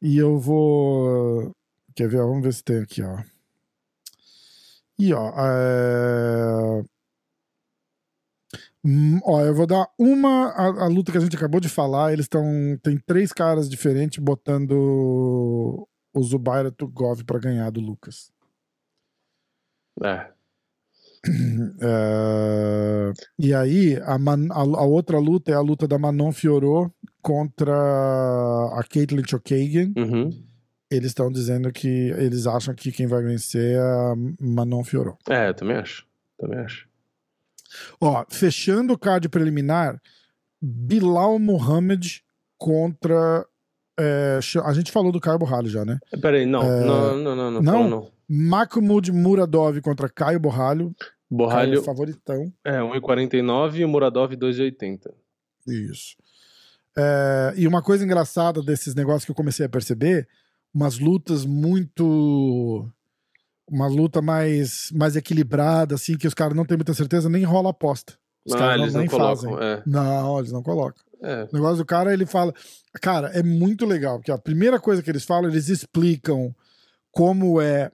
[0.00, 1.52] E eu vou.
[1.94, 2.18] Quer ver?
[2.18, 3.18] Vamos ver se tem aqui, ó.
[4.98, 6.84] E ó, é...
[8.84, 12.12] Hum, ó, eu vou dar uma a, a, luta que a gente acabou de falar.
[12.12, 12.44] Eles estão
[12.82, 18.32] tem três caras diferentes botando o Zubaira Tugov para ganhar do Lucas.
[20.02, 20.30] É.
[21.80, 23.12] é.
[23.38, 27.72] e aí, a, Man, a, a, outra luta é a luta da Manon Fiorot contra
[27.72, 29.92] a Caitlyn Chokagian.
[29.96, 30.51] Uhum.
[30.92, 35.18] Eles estão dizendo que eles acham que quem vai vencer é a Manon Fiorot.
[35.28, 36.06] É, eu também acho.
[36.38, 36.86] Também acho.
[38.00, 40.00] Ó, fechando o card preliminar,
[40.60, 42.22] Bilal Mohamed
[42.58, 43.46] contra.
[43.98, 45.98] É, a gente falou do Caio Borralho já, né?
[46.20, 48.10] Peraí, não, é, não, não, não, não, não, não.
[48.28, 50.94] Mahmoud Muradov contra Caio Borralho.
[51.30, 51.72] Borralho.
[51.72, 52.52] Caio favoritão.
[52.64, 55.10] É, 1,49 e o Muradov 2,80.
[55.66, 56.16] Isso.
[56.96, 60.28] É, e uma coisa engraçada desses negócios que eu comecei a perceber,
[60.74, 62.88] umas lutas muito
[63.68, 67.70] uma luta mais, mais equilibrada, assim, que os caras não têm muita certeza, nem rola
[67.70, 68.14] aposta.
[68.44, 69.82] Os ah, caras eles não, não colocam, é.
[69.86, 71.02] Não, eles não colocam.
[71.22, 71.48] É.
[71.50, 72.52] O negócio do cara, ele fala.
[73.00, 76.54] Cara, é muito legal, porque a primeira coisa que eles falam, eles explicam
[77.10, 77.90] como é.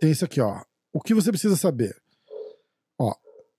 [0.00, 0.60] Tem isso aqui, ó.
[0.92, 1.96] O que você precisa saber?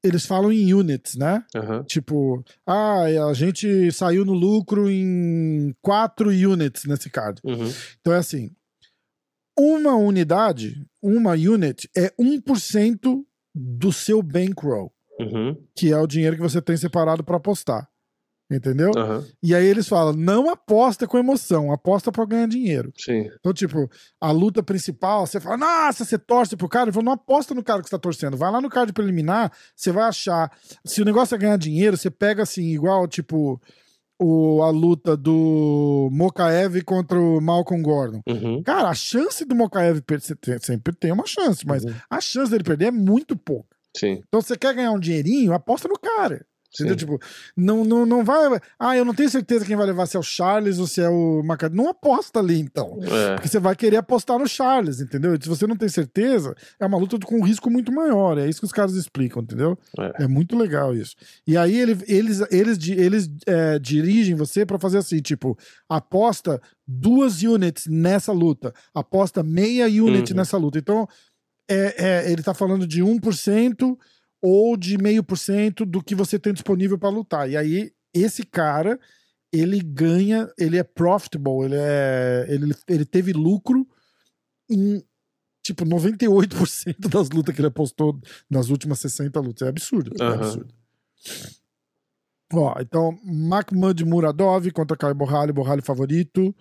[0.04, 1.44] Eles falam em units, né?
[1.56, 1.84] Uhum.
[1.84, 7.42] Tipo, ah, a gente saiu no lucro em quatro units nesse card.
[7.44, 7.72] Uhum.
[8.00, 8.52] Então é assim:
[9.58, 13.24] uma unidade, uma unit, é 1%
[13.56, 15.58] do seu bankroll, uhum.
[15.76, 17.90] que é o dinheiro que você tem separado para apostar.
[18.50, 18.92] Entendeu?
[18.96, 19.26] Uhum.
[19.44, 22.94] E aí eles falam: não aposta com emoção, aposta para ganhar dinheiro.
[22.98, 23.30] Sim.
[23.40, 23.90] Então, tipo,
[24.22, 26.86] a luta principal, você fala, nossa, você torce pro cara.
[26.86, 28.38] Ele falou: não aposta no cara que você tá torcendo.
[28.38, 30.50] Vai lá no card preliminar, você vai achar.
[30.86, 33.62] Se o negócio é ganhar dinheiro, você pega assim, igual, tipo,
[34.18, 38.22] o, a luta do Mokaev contra o Malcolm Gordon.
[38.28, 38.64] Uhum.
[38.64, 41.94] Cara, a chance do Mokaev perder, sempre tem uma chance, mas uhum.
[42.10, 43.76] a chance dele perder é muito pouca.
[43.96, 44.22] Sim.
[44.28, 46.46] Então, você quer ganhar um dinheirinho, aposta no cara.
[46.74, 46.96] Entendeu?
[46.96, 47.20] Tipo,
[47.56, 48.60] não, não, não vai.
[48.78, 51.10] Ah, eu não tenho certeza quem vai levar, se é o Charles ou se é
[51.10, 51.76] o Macadam.
[51.76, 53.00] Não aposta ali, então.
[53.02, 53.36] É.
[53.36, 55.34] Porque você vai querer apostar no Charles, entendeu?
[55.34, 58.38] E se você não tem certeza, é uma luta com um risco muito maior.
[58.38, 59.78] É isso que os caras explicam, entendeu?
[59.98, 61.16] É, é muito legal isso.
[61.46, 65.58] E aí ele, eles, eles, eles é, dirigem você para fazer assim: tipo,
[65.90, 70.38] aposta duas units nessa luta, aposta meia unit uhum.
[70.38, 70.78] nessa luta.
[70.78, 71.08] Então,
[71.70, 73.98] é, é, ele tá falando de 1%
[74.42, 77.50] ou de meio por cento do que você tem disponível para lutar.
[77.50, 79.00] E aí, esse cara,
[79.52, 83.88] ele ganha, ele é profitable, ele, é, ele, ele teve lucro
[84.70, 85.04] em
[85.64, 88.20] tipo 98% das lutas que ele apostou
[88.50, 89.66] nas últimas 60 lutas.
[89.66, 90.12] É absurdo.
[90.20, 90.28] Uhum.
[90.28, 90.74] É absurdo.
[92.54, 96.56] Ó, então, Mahmoud Muradov contra Caio Borralho, Borralho favorito.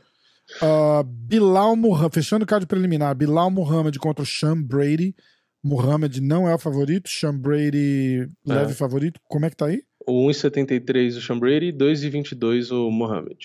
[0.62, 5.14] Uh, Bilal Muhammad, fechando o card preliminar, Bilal Muhammad contra o Sean Brady.
[5.62, 8.74] Muhammad não é o favorito, Sean Brady leve é.
[8.74, 9.20] favorito.
[9.24, 9.82] Como é que tá aí?
[10.06, 13.38] O 1,73 o Sean Brady, 2,22 o Muhammad.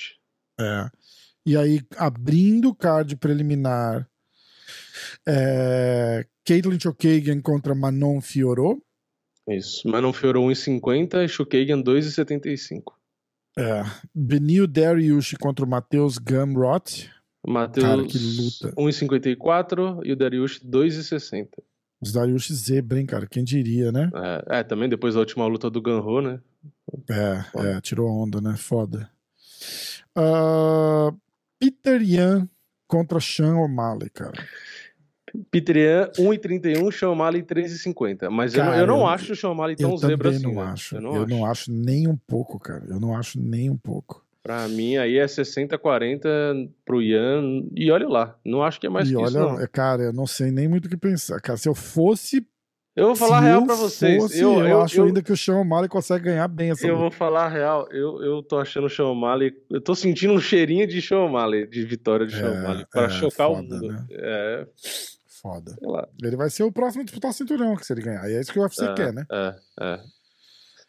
[0.60, 0.90] É.
[1.46, 4.08] E aí, abrindo o card preliminar,
[5.28, 6.26] é...
[6.46, 8.82] Caitlin Chokagian contra Manon Fiorot.
[9.48, 9.88] Isso.
[9.88, 12.94] Manon Fiorot 1,50 e Chokagian 2,75.
[13.58, 13.84] É.
[14.14, 17.10] Benil Dariush contra o Matheus Gamrot.
[17.46, 21.48] Matheus 1,54 e o Dariush 2,60.
[22.02, 23.28] Os Dariush zebra, hein, cara?
[23.28, 24.10] Quem diria, né?
[24.50, 26.40] É, é, também depois da última luta do Ganro, né?
[27.10, 27.70] É, Foda.
[27.70, 28.56] é, tirou onda, né?
[28.58, 29.10] Foda.
[30.18, 31.16] Uh,
[31.60, 32.50] Peter Yan
[32.88, 34.34] contra Sean O'Malley, cara.
[35.50, 38.30] Peter Yan, 1,31, Sean O'Malley 3,50.
[38.30, 40.42] Mas cara, eu, não, eu não acho o Sean O'Malley tão zebra assim.
[40.42, 40.64] Não né?
[40.64, 40.96] acho.
[40.96, 41.30] Eu, não, eu acho.
[41.30, 42.84] não acho nem um pouco, cara.
[42.90, 44.26] Eu não acho nem um pouco.
[44.44, 47.64] Pra mim, aí é 60-40 pro Ian.
[47.76, 49.60] E olha lá, não acho que é mais e que olha, isso, não.
[49.60, 51.40] É, cara, eu não sei nem muito o que pensar.
[51.40, 52.46] Cara, se eu fosse.
[52.96, 54.22] Eu vou falar real pra vocês.
[54.22, 56.86] Fosse, eu, eu, eu, acho eu, ainda que o Sean O'Malley consegue ganhar bem essa
[56.86, 57.02] Eu luta.
[57.02, 57.88] vou falar real.
[57.92, 59.54] Eu, eu tô achando o Sean O'Malley.
[59.70, 62.86] Eu tô sentindo um cheirinho de Sean O'Malley, de vitória de é, Sean O'Malley.
[62.92, 63.88] Pra é, chocar foda, o mundo.
[63.88, 64.06] Né?
[64.10, 64.68] É.
[65.42, 65.76] Foda.
[66.22, 68.30] Ele vai ser o próximo a disputar o cinturão, que se ele ganhar.
[68.30, 69.26] E é isso que o UFC é, quer, né?
[69.32, 70.00] É, é.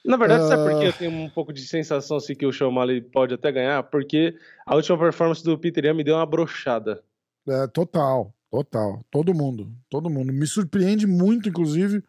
[0.05, 0.49] Na verdade, Ah.
[0.49, 3.53] sabe por que eu tenho um pouco de sensação assim, que o O'Malley pode até
[3.53, 3.83] ganhar?
[3.85, 4.35] Porque
[4.67, 7.03] a última performance do Peter Yan me deu uma brochada.
[7.49, 9.05] É, total, total.
[9.11, 10.33] Todo mundo, todo mundo.
[10.33, 12.03] Me surpreende muito, inclusive.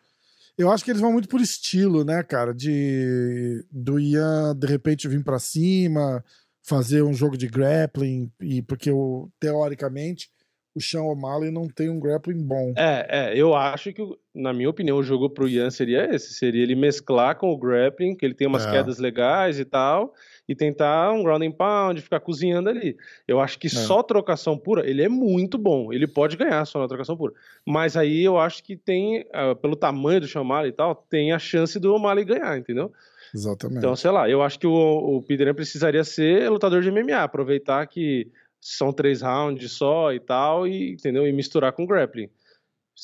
[0.57, 2.53] Eu acho que eles vão muito por estilo, né, cara?
[2.53, 6.23] De do Ian de repente vir pra cima,
[6.63, 10.29] fazer um jogo de grappling e porque o teoricamente
[10.75, 12.73] o Sean O'Malley não tem um grappling bom.
[12.75, 14.01] É, é, eu acho que,
[14.33, 16.33] na minha opinião, o jogo pro Ian seria esse.
[16.33, 18.71] Seria ele mesclar com o grappling, que ele tem umas É.
[18.71, 20.13] quedas legais e tal,
[20.49, 22.97] e tentar um ground and pound, ficar cozinhando ali.
[23.27, 23.69] Eu acho que é.
[23.69, 25.93] só trocação pura, ele é muito bom.
[25.93, 27.33] Ele pode ganhar só na trocação pura.
[27.63, 31.39] Mas aí eu acho que tem, uh, pelo tamanho do Chamali e tal, tem a
[31.39, 32.91] chance do O'Malley ganhar, entendeu?
[33.33, 33.77] Exatamente.
[33.77, 34.71] Então, sei lá, eu acho que o,
[35.17, 38.31] o Peter precisaria ser lutador de MMA, aproveitar que
[38.63, 41.27] são três rounds só e tal, e, entendeu?
[41.27, 42.29] E misturar com grappling.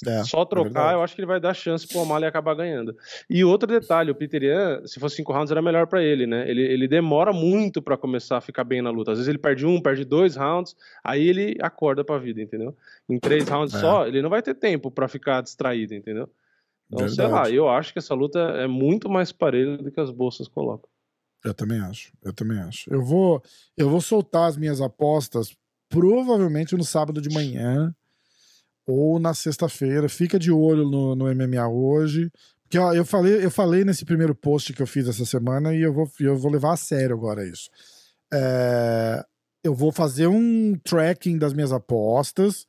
[0.05, 2.53] É, Só é trocar, é eu acho que ele vai dar chance pro O'Malley acabar
[2.53, 2.95] ganhando.
[3.27, 6.49] E outro detalhe, o Peter Yan, se fosse cinco rounds, era melhor para ele, né?
[6.49, 9.11] Ele, ele demora muito para começar a ficar bem na luta.
[9.11, 12.77] Às vezes ele perde um, perde dois rounds, aí ele acorda pra vida, entendeu?
[13.09, 13.79] Em três rounds é.
[13.79, 16.29] só, ele não vai ter tempo para ficar distraído, entendeu?
[16.87, 17.15] Então, Verdade.
[17.15, 20.47] sei lá, eu acho que essa luta é muito mais parelha do que as bolsas
[20.47, 20.87] colocam.
[21.43, 22.91] Eu também acho, eu também acho.
[22.93, 23.41] Eu vou,
[23.77, 25.55] eu vou soltar as minhas apostas
[25.89, 27.93] provavelmente no sábado de manhã
[28.85, 30.09] ou na sexta-feira.
[30.09, 32.31] Fica de olho no, no MMA hoje.
[32.63, 35.81] Porque ó, eu, falei, eu falei nesse primeiro post que eu fiz essa semana e
[35.81, 37.69] eu vou, eu vou levar a sério agora isso.
[38.31, 39.23] É,
[39.63, 42.67] eu vou fazer um tracking das minhas apostas.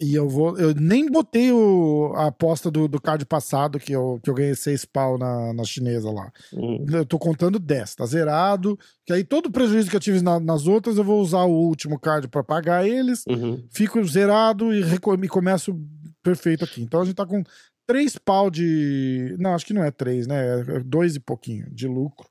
[0.00, 0.56] E eu vou.
[0.56, 4.54] Eu nem botei o, a aposta do, do card passado, que eu, que eu ganhei
[4.54, 6.30] seis pau na, na chinesa lá.
[6.52, 6.86] Uhum.
[6.88, 8.78] Eu tô contando 10, tá zerado.
[9.04, 11.52] Que aí todo o prejuízo que eu tive na, nas outras, eu vou usar o
[11.52, 13.24] último card para pagar eles.
[13.26, 13.66] Uhum.
[13.72, 14.84] Fico zerado e
[15.18, 15.76] me começo
[16.22, 16.80] perfeito aqui.
[16.80, 17.42] Então a gente tá com
[17.84, 19.34] três pau de.
[19.36, 20.60] Não, acho que não é três, né?
[20.60, 22.28] É dois e pouquinho de lucro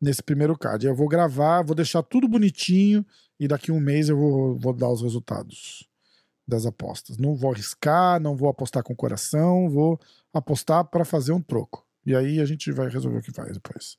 [0.00, 0.86] nesse primeiro card.
[0.86, 3.04] Eu vou gravar, vou deixar tudo bonitinho
[3.40, 5.88] e daqui um mês eu vou, vou dar os resultados
[6.46, 7.16] das apostas.
[7.16, 9.98] Não vou arriscar, não vou apostar com o coração, vou
[10.32, 11.86] apostar para fazer um troco.
[12.06, 13.96] E aí a gente vai resolver o que faz depois.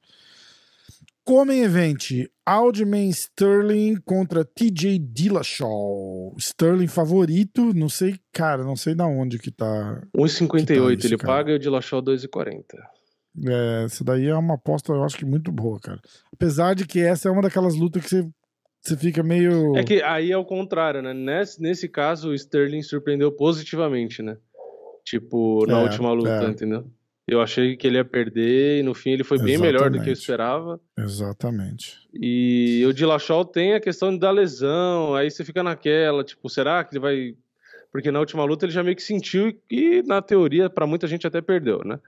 [1.23, 6.36] Comem Event, Aldman Sterling contra TJ Dillashaw.
[6.38, 10.03] Sterling favorito, não sei, cara, não sei da onde que tá.
[10.15, 11.34] 1,58 tá ele cara.
[11.34, 12.63] paga e o Dillashaw 2,40.
[13.47, 15.99] É, essa daí é uma aposta, eu acho que muito boa, cara.
[16.31, 18.29] Apesar de que essa é uma daquelas lutas que você
[18.85, 19.75] você fica meio.
[19.75, 21.13] É que aí é o contrário, né?
[21.13, 24.37] Nesse, nesse caso, o Sterling surpreendeu positivamente, né?
[25.03, 26.47] Tipo, na é, última luta, é.
[26.47, 26.85] entendeu?
[27.27, 29.59] Eu achei que ele ia perder e no fim ele foi Exatamente.
[29.59, 30.79] bem melhor do que eu esperava.
[30.97, 31.97] Exatamente.
[32.13, 36.93] E o Dillashaw tem a questão da lesão, aí você fica naquela, tipo, será que
[36.93, 37.35] ele vai.
[37.91, 41.25] Porque na última luta ele já meio que sentiu e, na teoria, para muita gente
[41.25, 41.99] até perdeu, né?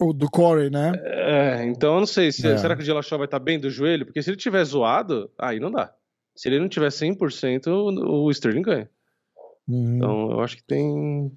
[0.00, 0.92] O do Corey, né?
[1.04, 2.32] É, então eu não sei.
[2.32, 2.56] Se, é.
[2.56, 4.04] Será que o Dillashaw vai estar tá bem do joelho?
[4.04, 5.92] Porque se ele tiver zoado, aí não dá.
[6.36, 7.66] Se ele não tiver 100%,
[8.06, 8.90] o Sterling ganha.
[9.66, 9.96] Uhum.
[9.96, 11.32] Então, eu acho que tem.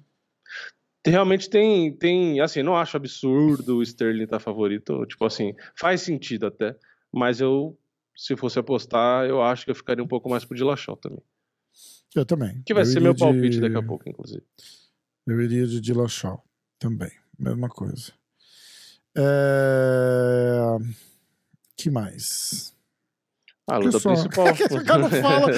[1.04, 2.40] Realmente tem, tem.
[2.40, 5.06] Assim, não acho absurdo o Sterling estar tá favorito.
[5.06, 6.76] Tipo assim, faz sentido até.
[7.10, 7.76] Mas eu,
[8.14, 11.22] se fosse apostar, eu acho que eu ficaria um pouco mais pro Dillashaw também.
[12.14, 12.62] Eu também.
[12.66, 13.60] Que vai eu ser meu palpite de...
[13.60, 14.42] daqui a pouco, inclusive.
[15.26, 16.44] Eu iria de Dillashaw
[16.78, 17.10] também.
[17.38, 18.12] Mesma coisa.
[19.16, 20.76] É...
[21.76, 22.76] que mais?
[23.68, 24.46] A luta principal.
[24.48, 25.50] o cara fala.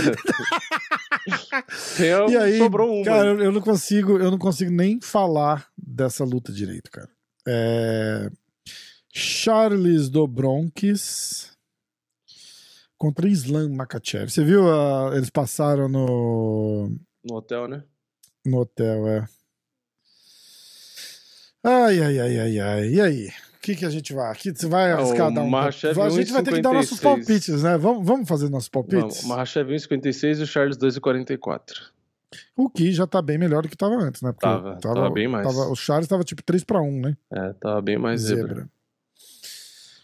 [2.30, 3.02] e aí, sobrou.
[3.04, 7.08] Cara, eu não consigo, eu não consigo nem falar dessa luta direito, cara.
[7.46, 8.30] É...
[9.14, 11.52] Charles Dobronquis
[13.02, 14.30] contra Islam Makachev.
[14.30, 14.62] Você viu?
[14.64, 16.96] Uh, eles passaram no.
[17.24, 17.82] No hotel, né?
[18.46, 19.28] No hotel, é.
[21.64, 22.88] Ai, ai, ai, ai, ai.
[22.88, 23.32] E aí?
[23.62, 24.30] Que, que a gente vai?
[24.30, 25.56] Aqui você vai arriscar dar um.
[25.56, 25.70] A
[26.10, 27.78] gente vai ter que dar nossos palpites, né?
[27.78, 29.22] Vamos, vamos fazer nossos palpites?
[29.22, 31.92] O Mahashev 1,56 e o Charles 2,44.
[32.56, 34.32] O que já tá bem melhor do que tava antes, né?
[34.32, 35.46] Porque tava, tava, tava bem mais.
[35.46, 37.16] Tava, o Charles tava tipo 3 para 1, né?
[37.30, 38.48] É, tava bem mais zebra.
[38.48, 38.70] zebra.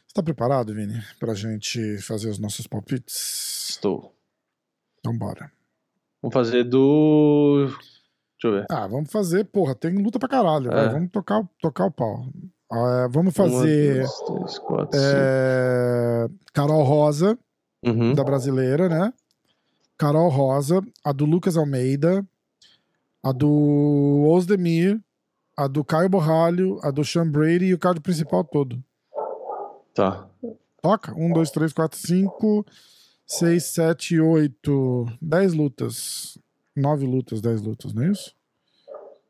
[0.07, 3.71] Você tá preparado, Vini, pra gente fazer os nossos palpites?
[3.71, 4.15] Estou.
[5.01, 5.51] Então bora.
[6.23, 7.67] Vamos fazer do.
[7.67, 8.67] Deixa eu ver.
[8.71, 10.71] Ah, vamos fazer, porra, tem luta pra caralho.
[10.71, 10.89] É.
[10.91, 12.27] Vamos tocar, tocar o pau.
[12.71, 14.01] Uh, vamos fazer.
[14.01, 17.39] Uma, dois, três, quatro, é, Carol Rosa,
[17.85, 18.15] uhum.
[18.15, 19.13] da brasileira, né?
[19.97, 22.25] Carol Rosa, a do Lucas Almeida,
[23.23, 25.01] a do Osdemir,
[25.57, 28.83] a do Caio Borralho, a do Sean Brady e o card principal todo.
[29.93, 30.29] Tá.
[30.81, 31.13] Toca?
[31.17, 32.65] Um, dois, três, quatro, cinco,
[33.27, 36.39] seis, sete, oito, dez lutas.
[36.77, 38.38] Nove lutas, dez lutas, não é isso?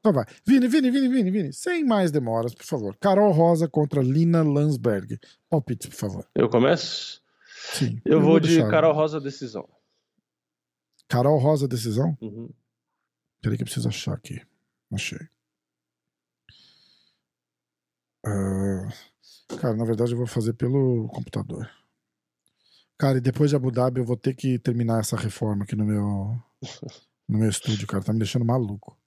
[0.09, 0.25] Então vai.
[0.47, 1.53] Vini, Vini, Vini, Vini, Vini.
[1.53, 2.97] Sem mais demoras, por favor.
[2.97, 5.19] Carol Rosa contra Lina Landsberg.
[5.51, 6.27] Palpite, por favor.
[6.35, 7.23] Eu começo?
[7.75, 8.01] Sim.
[8.05, 9.69] Eu, eu vou, vou de deixar, Carol Rosa decisão.
[11.07, 12.17] Carol Rosa decisão?
[12.23, 12.49] Uhum.
[13.43, 14.41] Peraí que eu preciso achar aqui.
[14.93, 15.19] Achei.
[18.27, 21.71] Uh, cara, na verdade eu vou fazer pelo computador.
[22.99, 25.85] Cara, e depois de Abu Dhabi eu vou ter que terminar essa reforma aqui no
[25.85, 26.43] meu
[27.29, 28.03] no meu estúdio, cara.
[28.03, 28.99] Tá me deixando maluco.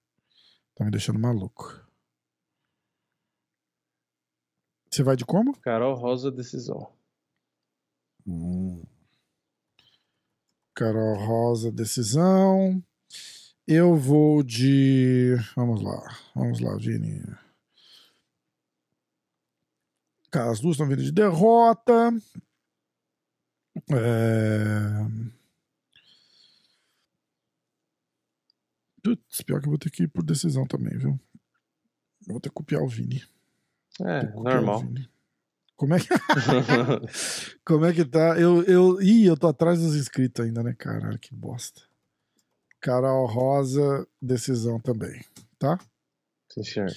[0.82, 1.80] Tá me deixando maluco.
[4.90, 5.56] Você vai de como?
[5.60, 6.92] Carol Rosa Decisão.
[8.26, 8.84] Hum.
[10.74, 12.84] Carol Rosa, decisão.
[13.68, 15.36] Eu vou de.
[15.56, 16.18] Vamos lá.
[16.34, 17.22] Vamos lá, Vini.
[20.32, 22.10] Cara, as duas estão vindo de derrota.
[23.92, 25.41] É...
[29.04, 31.20] Putz, pior que eu vou ter que ir por decisão também, viu?
[32.28, 33.24] Eu vou ter que copiar o Vini.
[34.00, 34.84] É, normal.
[35.76, 36.08] Como é que.
[37.66, 38.40] Como é que tá?
[38.40, 39.02] Eu, eu...
[39.02, 40.76] Ih, eu tô atrás dos inscritos ainda, né?
[40.78, 41.82] Caralho, que bosta.
[42.80, 45.24] Carol Rosa, decisão também,
[45.58, 45.80] tá?
[46.50, 46.92] Sim, senhor.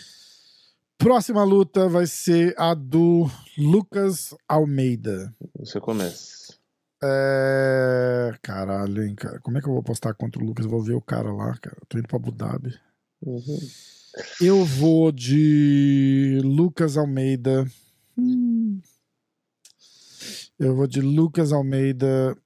[0.98, 3.26] Próxima luta vai ser a do
[3.58, 5.34] Lucas Almeida.
[5.58, 6.58] Você começa.
[7.06, 8.38] É.
[8.40, 9.38] Caralho, hein, cara.
[9.40, 10.64] Como é que eu vou postar contra o Lucas?
[10.64, 11.76] Eu vou ver o cara lá, cara.
[11.80, 12.78] Eu tô indo pra Abu Dhabi.
[13.22, 13.58] Uhum.
[14.40, 17.66] Eu vou de Lucas Almeida.
[18.16, 18.80] Hum.
[20.58, 22.36] Eu vou de Lucas Almeida.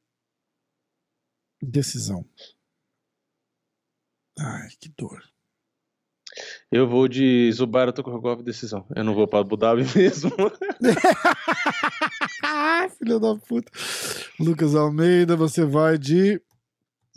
[1.62, 2.24] Decisão.
[4.38, 5.22] Ai, que dor.
[6.70, 8.86] Eu vou de Zubaira Tokorkov decisão.
[8.94, 10.30] Eu não vou pra Abu Dhabi mesmo.
[12.98, 13.70] Filho da puta.
[14.38, 16.40] Lucas Almeida, você vai de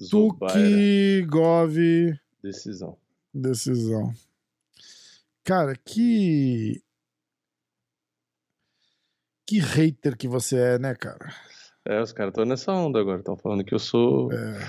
[0.10, 1.76] Tuki Gov
[2.42, 2.98] decisão.
[3.34, 4.14] decisão.
[5.44, 6.82] Cara, que.
[9.46, 11.34] Que hater que você é, né, cara?
[11.86, 13.20] É, os caras estão nessa onda agora.
[13.20, 14.32] Estão falando que eu sou.
[14.32, 14.60] É.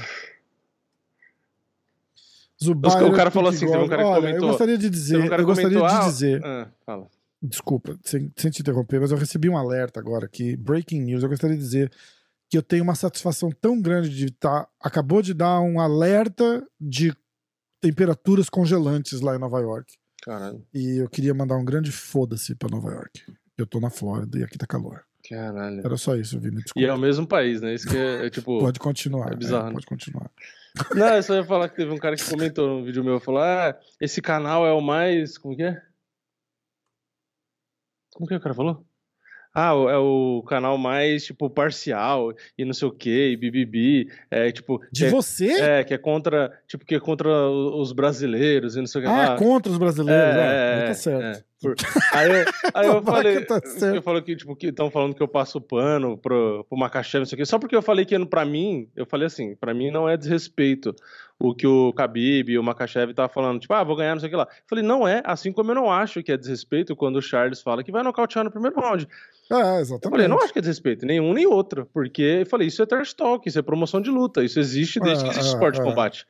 [2.62, 5.17] Zubaira, O cara falou assim, teve um cara que Olha, comentou- Eu gostaria de dizer,
[5.19, 7.11] um eu gostaria comentou, de ah, dizer, ah, fala.
[7.43, 11.23] Desculpa, sem, sem te interromper, mas eu recebi um alerta agora aqui, breaking news.
[11.23, 11.93] Eu gostaria de dizer
[12.49, 14.69] que eu tenho uma satisfação tão grande de estar.
[14.81, 17.13] Acabou de dar um alerta de
[17.81, 19.93] temperaturas congelantes lá em Nova York.
[20.23, 23.25] Caralho, E eu queria mandar um grande foda-se pra Nova York.
[23.59, 25.03] Eu tô na Flórida e aqui tá calor.
[25.29, 25.81] caralho.
[25.85, 26.61] Era só isso, Vini.
[26.61, 26.89] E Desculpa.
[26.89, 27.75] é o mesmo país, né?
[27.75, 28.61] Isso que é, é tipo.
[28.61, 29.33] Pode continuar.
[29.33, 29.73] é bizarro, é, né?
[29.75, 30.31] pode continuar.
[30.95, 33.43] Não, eu só ia falar que teve um cara que comentou no vídeo meu, falou,
[33.43, 35.83] ah, esse canal é o mais, como que é?
[38.14, 38.85] Como que é o cara falou?
[39.55, 44.51] Ah, é o canal mais, tipo, parcial e não sei o que, e bibibi, é,
[44.51, 44.81] tipo...
[44.90, 45.48] De que você?
[45.61, 49.05] é, é, que é contra, tipo, que é contra os brasileiros e não sei o
[49.05, 49.37] que ah, lá.
[49.37, 50.37] contra os brasileiros.
[50.37, 51.38] É, É, é, tá certo.
[51.38, 51.44] é.
[51.61, 51.77] Por-
[52.14, 52.44] Aí, eu-
[52.75, 53.61] aí eu falei, tá
[53.94, 57.27] eu falei que, tipo, que estão falando que eu passo pano pro, pro Macaxé, não
[57.27, 57.44] sei o quê.
[57.44, 60.94] Só porque eu falei que pra mim, eu falei assim, pra mim não é desrespeito
[61.43, 64.29] o que o Khabib e o Makachev tava falando, tipo, ah, vou ganhar, não sei
[64.29, 64.45] o que lá.
[64.51, 67.61] Eu falei, não é, assim como eu não acho que é desrespeito quando o Charles
[67.61, 69.09] fala que vai nocautear no primeiro round.
[69.51, 70.11] É, Eu exatamente.
[70.11, 73.13] falei, não acho que é desrespeito, nenhum nem outro, porque eu falei, isso é trash
[73.13, 75.83] talk, isso é promoção de luta, isso existe desde É, que existe é, esporte de
[75.83, 75.85] é.
[75.85, 76.27] combate.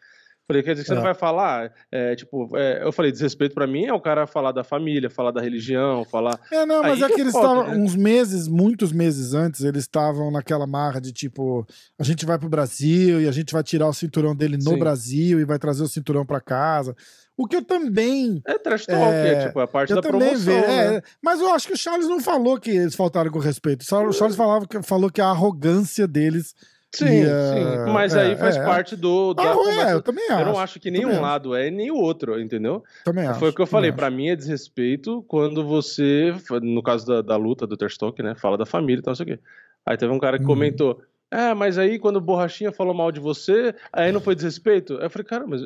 [0.46, 0.96] Falei, quer dizer que você É.
[0.96, 4.50] não vai falar, é, tipo, é, eu falei, desrespeito pra mim é o cara falar
[4.52, 6.38] da família, falar da religião, falar...
[6.50, 7.76] É, não, mas Aí é que que é eles estavam, né?
[7.76, 11.66] uns meses, muitos meses antes, eles estavam naquela marra de tipo,
[11.98, 14.78] a gente vai pro Brasil e a gente vai tirar o cinturão dele no Sim.
[14.78, 16.94] Brasil e vai trazer o cinturão pra casa.
[17.37, 18.42] O que eu também.
[18.46, 20.50] É trash talk, é, É, tipo, a parte Eu da promoção, vejo.
[20.50, 20.96] né?
[20.96, 23.83] é, mas eu acho que o Charles não falou que eles faltaram com respeito.
[23.83, 26.55] O Charles falava que, falou que a arrogância deles.
[26.94, 28.64] Sim, sim, ah, mas é, aí faz é.
[28.64, 29.33] parte do...
[29.33, 29.90] da Ah, é, conversa.
[29.92, 30.40] eu também acho.
[30.40, 31.22] Eu não acho que também nenhum acho.
[31.22, 32.85] lado é nem o outro, entendeu?
[33.05, 33.40] Também acho.
[33.40, 37.22] Foi o que eu falei, também pra mim é desrespeito quando você, no caso da,
[37.22, 39.38] da luta do Terstock, né, fala da família e tal, não sei o quê.
[39.87, 40.50] Aí teve um cara que Uhum.
[40.50, 41.00] comentou,
[41.31, 44.98] é, mas aí quando o Borrachinha falou mal de você, aí não foi desrespeito?
[44.98, 45.62] Aí eu falei, cara, mas...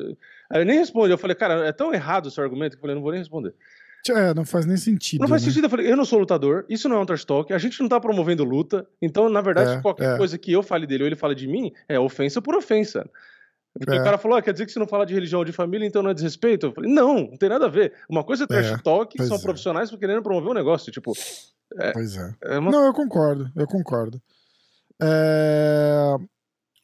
[0.49, 2.81] Aí eu nem respondi, eu falei, cara, é tão errado o seu argumento que eu
[2.81, 3.53] falei, não vou nem responder.
[4.11, 4.21] Acho.
[4.21, 5.21] É, não faz nem sentido.
[5.21, 5.47] Não faz né?
[5.49, 7.79] sentido, eu falei, eu não sou lutador, isso não é um trash talk, a gente
[7.81, 10.17] não tá promovendo luta, então, na verdade, É, qualquer é.
[10.17, 13.09] coisa que eu fale dele ou ele fale de mim, é ofensa por ofensa.
[13.79, 14.01] Porque É.
[14.01, 15.85] o cara falou, ah, quer dizer que você não fala de religião ou de família,
[15.85, 16.65] então não é desrespeito?
[16.67, 17.93] Eu falei, não, não tem nada a ver.
[18.09, 19.41] Uma coisa é trash É, talk, pois são é.
[19.41, 21.13] profissionais querendo promover um negócio, tipo,
[21.93, 22.33] Pois é.
[22.43, 24.19] é uma- Não, eu concordo, eu concordo.
[25.01, 26.15] É...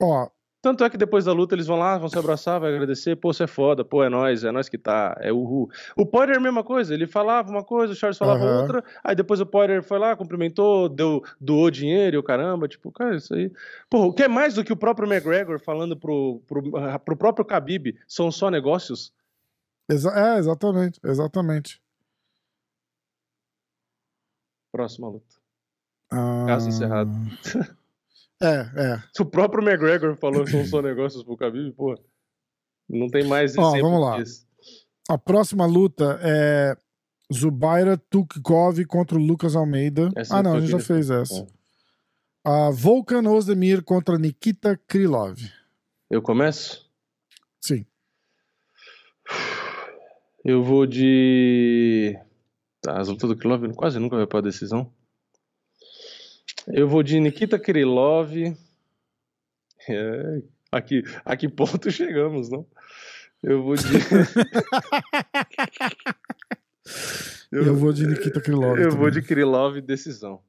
[0.01, 0.27] Ó,
[0.63, 3.34] Tanto é que depois da luta eles vão lá, vão se abraçar, vai agradecer, pô,
[3.34, 5.69] você é foda, pô, é nós, é nós que tá, é uhul.
[5.93, 8.60] O Poirier mesma coisa, ele falava uma coisa, o Charles falava Aham.
[8.60, 12.93] outra, aí depois o Poirier foi lá, cumprimentou, deu, doou dinheiro e o caramba, tipo,
[12.93, 13.52] cara, isso aí...
[13.89, 16.63] Pô, o que é mais do que o próprio McGregor falando pro, pro,
[17.04, 19.13] pro próprio Khabib, são só negócios?
[19.91, 21.82] exa- é, exatamente, exatamente.
[24.71, 25.36] Próxima luta.
[26.10, 27.12] Ah, Caso encerrado.
[28.43, 29.03] É, é.
[29.15, 31.95] Se o próprio McGregor falou que são só negócios pro Khabib, pô,
[32.89, 34.21] não tem mais Ó, vamos lá.
[34.21, 34.45] disso.
[35.10, 36.77] A próxima luta é
[37.34, 40.10] Zubaira Tukgov contra o Lucas Almeida.
[40.15, 41.41] Essa ah, não, a gente já fez essa.
[41.41, 41.47] É.
[42.45, 45.39] A Volkan Ozdemir contra Nikita Krylov.
[46.09, 46.89] Eu começo?
[47.61, 47.86] Sim.
[50.43, 52.20] Eu vou de.
[52.82, 54.91] Tá, as lutas do Krylov quase nunca vai pra decisão.
[56.68, 58.32] Eu vou de Nikita Krylov.
[59.89, 60.41] É,
[60.72, 62.66] aqui, a que ponto chegamos, não?
[63.41, 63.84] Eu vou de.
[67.51, 68.78] eu, vou de Nikita Krylov.
[68.80, 68.97] Eu também.
[68.97, 70.41] vou de Krylov decisão.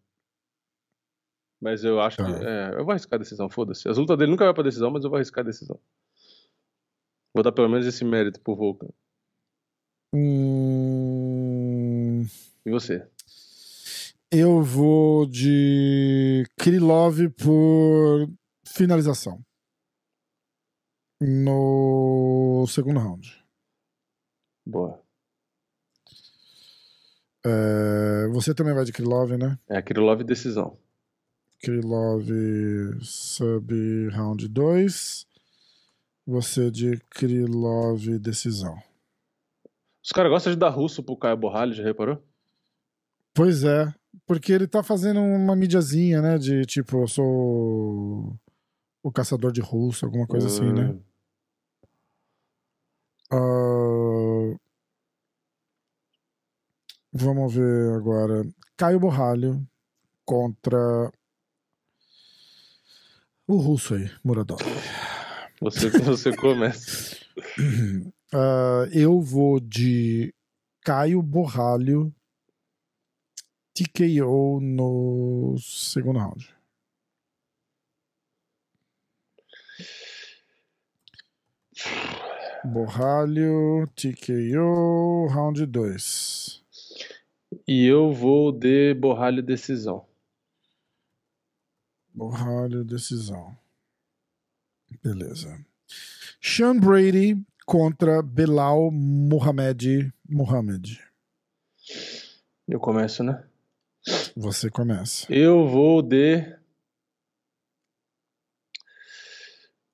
[1.60, 2.24] Mas eu acho Tá.
[2.24, 2.44] que.
[2.44, 3.88] É, eu vou arriscar a decisão, foda-se.
[3.88, 5.80] As lutas dele nunca vai pra decisão, mas eu vou arriscar a decisão.
[7.34, 8.88] Vou dar pelo menos esse mérito pro Volkan.
[10.94, 12.22] Hum,
[12.64, 13.06] E você?
[14.36, 18.28] Eu vou de Krylov por
[18.66, 19.40] finalização.
[21.20, 23.44] No segundo round.
[24.66, 25.00] Boa.
[27.46, 29.56] É, você também vai de Krylov, né?
[29.68, 30.76] É Krylov decisão.
[31.62, 32.28] Krylov
[33.02, 35.26] sub round 2.
[36.26, 38.76] Você de Krylov decisão.
[40.02, 42.22] Os caras gostam de dar russo pro Caio Borralho, já reparou?
[43.32, 43.94] Pois é,
[44.26, 46.38] porque ele tá fazendo uma mídiazinha, né?
[46.38, 48.36] De tipo, eu sou
[49.02, 50.96] o caçador de russo, alguma coisa assim, né?
[53.30, 54.54] Ah,
[57.16, 58.44] Vamos ver agora.
[58.76, 59.64] Caio Borralho
[60.24, 61.12] contra
[63.46, 64.60] o russo aí, Muradov.
[65.60, 67.16] Você, você começa.
[68.32, 70.34] Ah, eu vou de
[70.80, 72.12] Caio Borralho
[73.74, 76.54] TKO no segundo round.
[82.64, 86.62] Borralho, TKO, round 2.
[87.66, 90.06] E eu vou de Borralho decisão.
[92.14, 93.58] Borralho, decisão.
[95.02, 95.66] Beleza.
[96.40, 101.02] Sean Brady contra Belal Mohamed Mohamed.
[102.68, 103.44] Eu começo, né?
[104.36, 105.26] Você começa.
[105.32, 106.56] Eu vou de.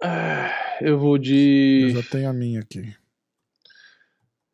[0.02, 1.90] Ah, Eu vou Eu de.
[1.90, 2.94] já tenho a minha aqui.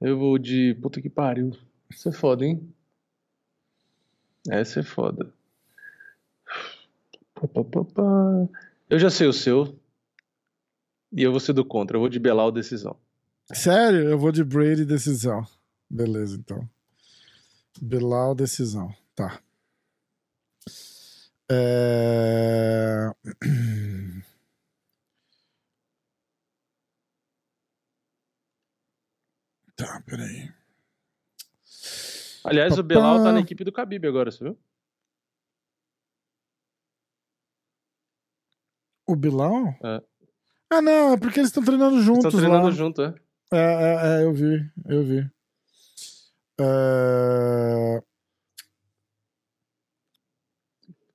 [0.01, 0.75] Eu vou de.
[0.83, 1.57] Puta que pariu.
[1.89, 2.75] Isso é foda, hein?
[4.49, 5.33] Essa é foda.
[8.91, 9.79] Eu já sei o seu.
[11.13, 11.97] E eu vou ser do contra.
[11.97, 12.97] Eu vou de Belal decisão.
[13.53, 14.09] Sério?
[14.09, 15.47] Eu vou de Brady decisão.
[15.89, 16.69] Beleza, então.
[17.81, 18.93] Belal decisão.
[19.15, 19.41] Tá.
[21.51, 23.11] É...
[29.76, 30.51] Tá, peraí.
[32.42, 32.88] Aliás, o Papá.
[32.88, 34.59] Belal tá na equipe do Khabib agora, você viu?
[39.07, 39.76] O Bilal?
[39.84, 40.03] É.
[40.70, 42.70] Ah, não, é porque eles estão treinando juntos Estão treinando lá.
[42.70, 43.14] junto, é?
[43.53, 45.30] É, é, é, eu vi, eu vi.
[46.59, 48.03] É...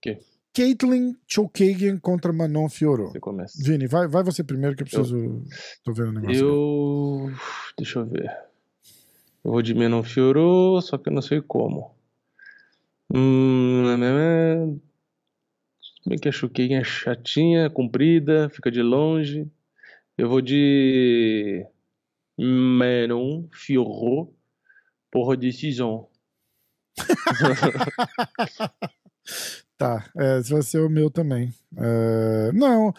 [0.01, 0.19] quê?
[0.53, 3.13] Caitlyn Chokagian contra Manon Fiorot.
[3.13, 3.57] Você começa.
[3.63, 5.43] Vini, vai, vai você primeiro que eu preciso.
[5.83, 6.31] Tô vendo o negócio.
[6.31, 6.43] aqui.
[6.43, 7.31] Eu.
[7.77, 8.29] Deixa eu ver.
[9.43, 11.95] Eu vou de Menon Fiorou, só que eu não sei como.
[13.13, 14.79] Hum.
[16.03, 19.49] Como é que a Chuquinha é chatinha, comprida, fica de longe.
[20.17, 21.65] Eu vou de.
[22.37, 24.35] Menon Fiorou
[25.09, 26.09] por decisão.
[29.81, 31.51] Tá, é, esse vai ser o meu também.
[31.75, 32.93] É, não,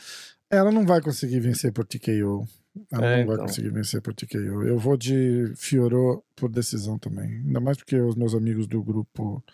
[0.50, 2.44] ela não vai conseguir vencer por TKO.
[2.90, 3.46] Ela É, não vai então.
[3.46, 4.64] conseguir vencer por TKO.
[4.64, 7.26] Eu vou de Fiorot por decisão também.
[7.46, 9.44] Ainda mais porque os meus amigos do grupo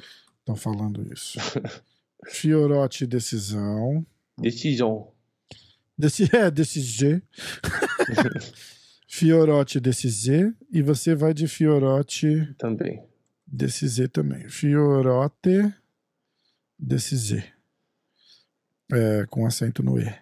[0.41, 1.39] estão falando isso.
[2.29, 4.07] Fiorote decisão.
[4.39, 5.09] Decisão.
[5.99, 7.23] Desse, é, G.
[9.07, 10.55] Fiorote Z.
[10.73, 13.03] E você vai de Fiorote Também.
[13.55, 14.49] Z também.
[14.49, 15.75] Fiorote
[16.79, 17.45] desse Z.
[18.91, 20.15] É, com acento no E.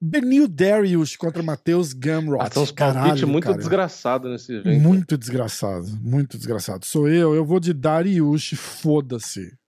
[0.00, 2.40] Benil Darius contra Matheus Gamrot.
[2.56, 3.56] Ah, uns Caralho, palpites muito cara.
[3.56, 4.80] desgraçados nesse evento.
[4.80, 5.88] Muito desgraçado.
[6.00, 6.86] Muito desgraçado.
[6.86, 9.58] Sou eu, eu vou de Darius, foda-se.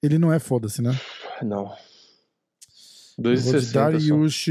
[0.00, 0.92] Ele não é foda-se, né?
[1.42, 1.74] Não.
[3.18, 3.72] Eu vou de 2,60 só.
[3.72, 4.46] Darius.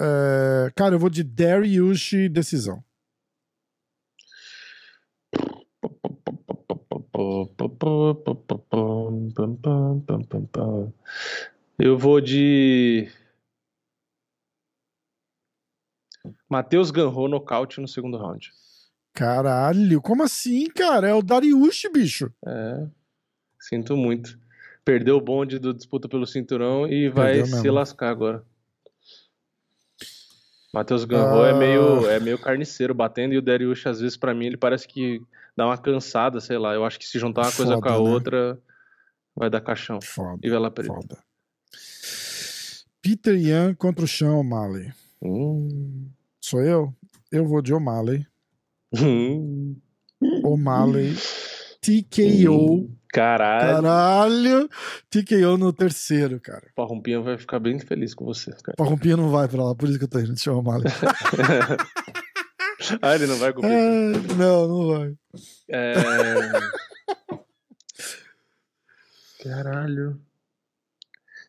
[0.00, 2.82] é, Cara, eu vou de Darius decisão.
[11.78, 13.08] Eu vou de.
[16.48, 18.52] Matheus Ganrou nocaute no segundo round.
[19.14, 21.08] Caralho, como assim, cara?
[21.08, 22.32] É o Darius, bicho.
[22.46, 22.86] É.
[23.58, 24.38] Sinto muito.
[24.84, 28.44] Perdeu o bonde do disputa pelo cinturão e vai se lascar agora.
[30.78, 31.14] Matheus é
[31.50, 31.54] Ah.
[31.58, 35.20] meio é meio carniceiro batendo e o Darius às vezes pra mim ele parece que
[35.56, 36.72] dá uma cansada, sei lá.
[36.72, 37.98] Eu acho que se juntar uma coisa Foda, com a né?
[37.98, 38.58] outra
[39.34, 39.98] vai dar caixão.
[40.00, 40.38] Foda.
[40.40, 40.94] E vela preta.
[40.94, 41.18] Foda.
[43.02, 44.92] Peter Yan contra o Sean O'Malley.
[45.20, 46.08] Hum.
[46.40, 46.94] Sou eu?
[47.32, 48.24] Eu vou de O'Malley.
[48.94, 49.76] Hum.
[50.44, 51.14] O'Malley.
[51.80, 52.88] TKO.
[53.18, 53.82] Caralho.
[53.82, 54.68] Caralho.
[55.10, 56.68] TKO no terceiro, cara.
[56.74, 58.76] Parrumpinha vai ficar bem feliz com você, cara.
[58.76, 60.86] Parrumpinha não vai pra lá, por isso que eu tô indo de Sean O'Malley.
[63.02, 63.76] ah, ele não vai competir.
[63.76, 65.14] É, não, não vai.
[65.68, 65.94] É...
[69.42, 70.20] Caralho.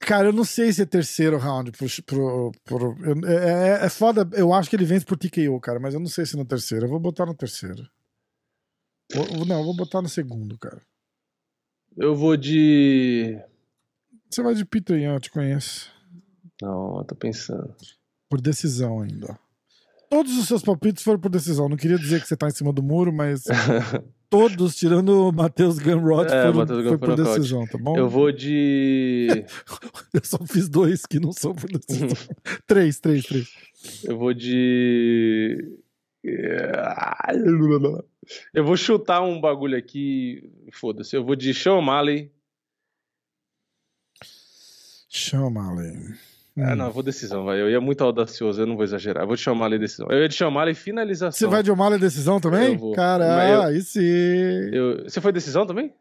[0.01, 1.85] Cara, eu não sei se é terceiro round pro.
[2.05, 4.27] pro, pro eu- é, é- é foda.
[4.33, 6.85] Eu acho que ele vence por TKO, cara, mas eu não sei se no terceiro.
[6.85, 7.87] Eu vou botar no terceiro.
[9.13, 10.81] Vou- não, eu vou botar no segundo, cara.
[11.99, 13.37] Eu vou de.
[14.29, 15.91] Você vai de Peter Yan, eu te conheço.
[16.61, 17.75] Não, eu tô pensando.
[18.29, 19.37] Por decisão ainda.
[20.09, 21.67] Todos os seus palpites foram por decisão.
[21.67, 23.43] Não queria dizer que você tá em cima do muro, mas
[24.29, 27.97] todos, tirando o Matheus Gunrod, É, foram, Matheus Gun foi por decisão, tá bom?
[27.97, 29.27] Eu vou de.
[30.13, 32.07] Eu só fiz dois que não são por decisão.
[32.65, 33.49] três, três, três.
[34.05, 35.77] Eu vou de.
[38.53, 40.49] Eu vou chutar um bagulho aqui.
[40.71, 41.15] Foda-se.
[41.15, 42.31] Eu vou de Sean O'Malley.
[45.09, 46.15] Chama, Ale.
[46.57, 47.59] Ah, não, eu vou decisão, vai.
[47.61, 49.23] Eu ia muito audacioso, eu não vou exagerar.
[49.23, 50.07] Eu vou de Sean O'Malley decisão.
[50.09, 51.31] Eu ia de Sean O'Malley finalização.
[51.31, 52.73] Você vai de O'Malley decisão também?
[52.73, 52.93] Eu vou.
[52.93, 54.01] Cara, eu- aí sim.
[54.73, 55.93] Eu- Você foi decisão também?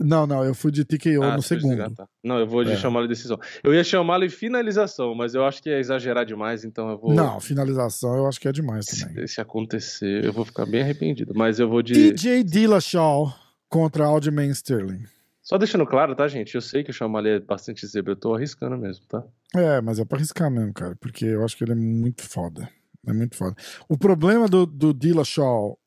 [0.00, 1.92] Não, não, eu fui de TKO Ah, no segundo.
[1.94, 2.06] tá.
[2.22, 2.76] Não, eu vou de É.
[2.76, 3.38] Sean O'Malley decisão.
[3.64, 7.12] Eu ia Sean O'Malley finalização, mas eu acho que é exagerar demais, então eu vou.
[7.14, 9.26] Não, finalização eu acho que é demais Se, também.
[9.26, 11.32] se acontecer, eu vou ficar bem arrependido.
[11.34, 12.12] Mas eu vou de.
[12.12, 13.32] TJ Dillashaw
[13.68, 15.02] contra Aljamain Sterling.
[15.42, 16.54] Só deixando claro, tá, gente?
[16.54, 19.24] Eu sei que o O'Malley é bastante zebra, eu tô arriscando mesmo, tá?
[19.56, 22.68] É, mas é pra arriscar mesmo, cara, porque eu acho que ele é muito foda.
[23.06, 23.56] É muito foda.
[23.88, 25.78] O problema do, do Dillashaw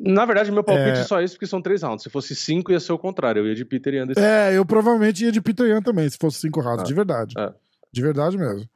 [0.00, 1.00] Na verdade, meu palpite É.
[1.00, 2.02] é só isso, porque são três rounds.
[2.04, 3.40] Se fosse cinco, ia ser o contrário.
[3.40, 4.20] Eu ia de Peter e Anderson.
[4.20, 7.34] É, eu provavelmente ia de Peter Yan também, se fosse cinco rounds, Ah, de verdade.
[7.38, 7.52] é.
[7.92, 8.68] De verdade mesmo.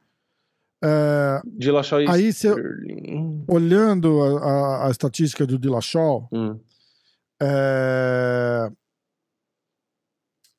[0.83, 2.47] É, De Lachau e aí, se
[3.47, 4.39] olhando a,
[4.83, 6.59] a- a estatística do Dillashaw, hum.
[7.41, 8.69] é...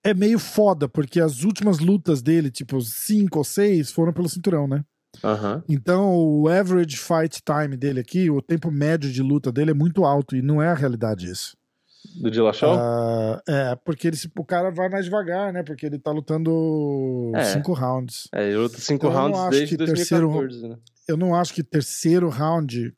[0.02, 4.66] é meio foda, porque as últimas lutas dele, tipo, cinco ou seis, foram pelo cinturão,
[4.66, 4.82] né?
[5.22, 5.62] Aham.
[5.68, 10.04] Então, o average fight time dele aqui, o tempo médio de luta dele é muito
[10.04, 11.56] alto, e não é a realidade isso.
[12.20, 12.74] Do de Lachau?
[12.78, 15.62] Ah, é, porque ele, o cara vai mais devagar, né?
[15.62, 17.44] Porque ele tá lutando É.
[17.44, 18.28] cinco rounds.
[18.32, 20.76] É, eu luto cinco eu não rounds desde que terceiro- 2014, né?
[21.08, 22.94] Eu não acho que terceiro round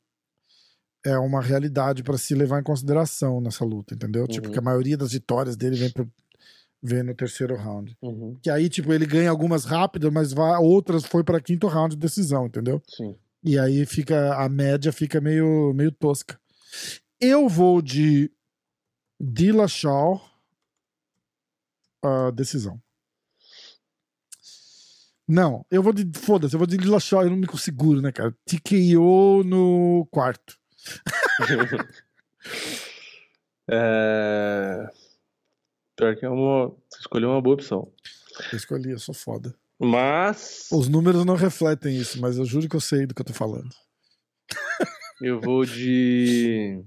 [1.05, 4.27] é uma realidade pra se levar em consideração nessa luta, entendeu?
[4.27, 4.53] Tipo, Uhum.
[4.53, 6.09] que a maioria das vitórias dele vem, pro,
[6.87, 7.95] vem no terceiro round.
[8.01, 8.37] Uhum.
[8.41, 12.01] Que aí, tipo, ele ganha algumas rápidas, mas vai, outras foi pra quinto round de
[12.01, 12.81] decisão, entendeu?
[12.87, 13.15] Sim.
[13.43, 16.39] E aí fica a média fica meio, meio tosca.
[17.19, 18.31] Eu vou de
[19.19, 20.21] Dillashaw
[22.03, 22.81] a decisão.
[25.27, 26.09] Não, eu vou de.
[26.17, 28.33] Foda-se, eu vou de Dillashaw, eu não me seguro, né, cara?
[28.45, 30.57] TKO no quarto.
[33.69, 34.89] é...
[35.97, 36.69] Pior que é uma...
[36.89, 37.91] Você escolheu uma boa opção.
[38.53, 39.53] Eu escolhi, eu sou foda.
[39.79, 43.25] Mas Os números não refletem isso, mas eu juro que eu sei do que eu
[43.25, 43.69] tô falando.
[45.21, 46.83] eu vou de...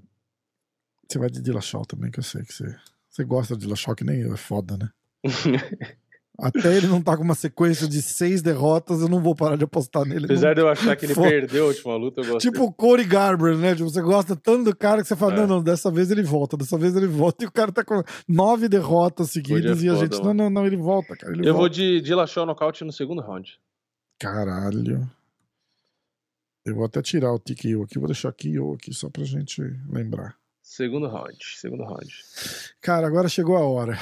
[1.08, 2.76] Você vai de Dillashaw também, que eu sei que você.
[3.08, 4.88] Você gosta de Dillashaw que nem eu, é foda, né?
[6.40, 9.64] Até ele não tá com uma sequência de seis derrotas, eu não vou parar de
[9.64, 10.24] apostar nele.
[10.24, 11.28] Apesar de eu achar que ele Foda.
[11.28, 13.74] perdeu a última luta, eu gosto Tipo o Corey Garber, né?
[13.74, 15.36] Tipo, você gosta tanto do cara que você fala, É.
[15.36, 17.44] não, não, dessa vez ele volta, dessa vez ele volta.
[17.44, 20.42] E o cara tá com nove derrotas seguidas e a gente, não, mano.
[20.44, 21.32] não, não, ele volta, cara.
[21.32, 21.74] Ele Eu vou volta.
[21.76, 23.58] de Dillashaw nocaute no segundo round.
[24.18, 25.08] Caralho.
[26.64, 30.36] Eu vou até tirar o TKO aqui, vou deixar KO aqui só pra gente lembrar.
[30.62, 31.36] Segundo round.
[31.56, 32.06] Segundo round.
[32.80, 33.98] Cara, agora chegou a hora.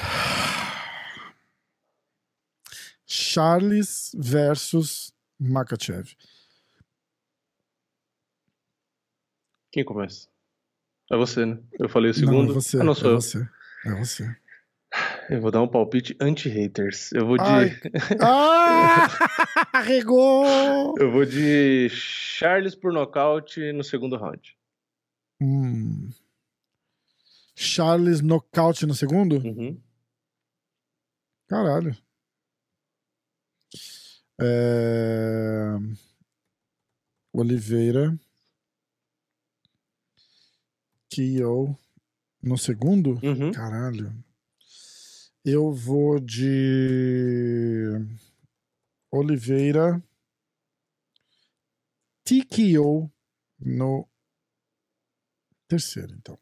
[3.11, 6.15] Charles versus Makachev.
[9.71, 10.27] Quem começa?
[11.11, 11.59] É você, né?
[11.79, 12.51] Eu falei o Não, segundo.
[12.51, 12.77] é você.
[12.79, 13.15] Ah, não é sou eu.
[13.21, 13.49] você.
[13.85, 14.35] É você.
[15.29, 17.11] Eu vou dar um palpite anti-haters.
[17.11, 17.43] Eu vou de.
[17.43, 17.69] Ai.
[18.21, 19.07] Ah!
[19.73, 20.95] Arregou!
[20.99, 24.55] Eu vou de Charles por nocaute no segundo round.
[25.41, 26.09] Hum.
[27.55, 29.37] Charles nocaute no segundo?
[29.37, 29.81] Uhum.
[31.47, 31.95] Caralho.
[34.41, 35.75] É...
[37.33, 38.17] Oliveira.
[41.13, 41.75] KO
[42.41, 43.19] no segundo?
[43.23, 43.51] Uhum.
[43.51, 44.13] Caralho.
[45.43, 47.89] Eu vou de
[49.11, 50.01] Oliveira
[52.23, 53.11] TKO
[53.59, 54.07] no
[55.67, 56.37] terceiro, então.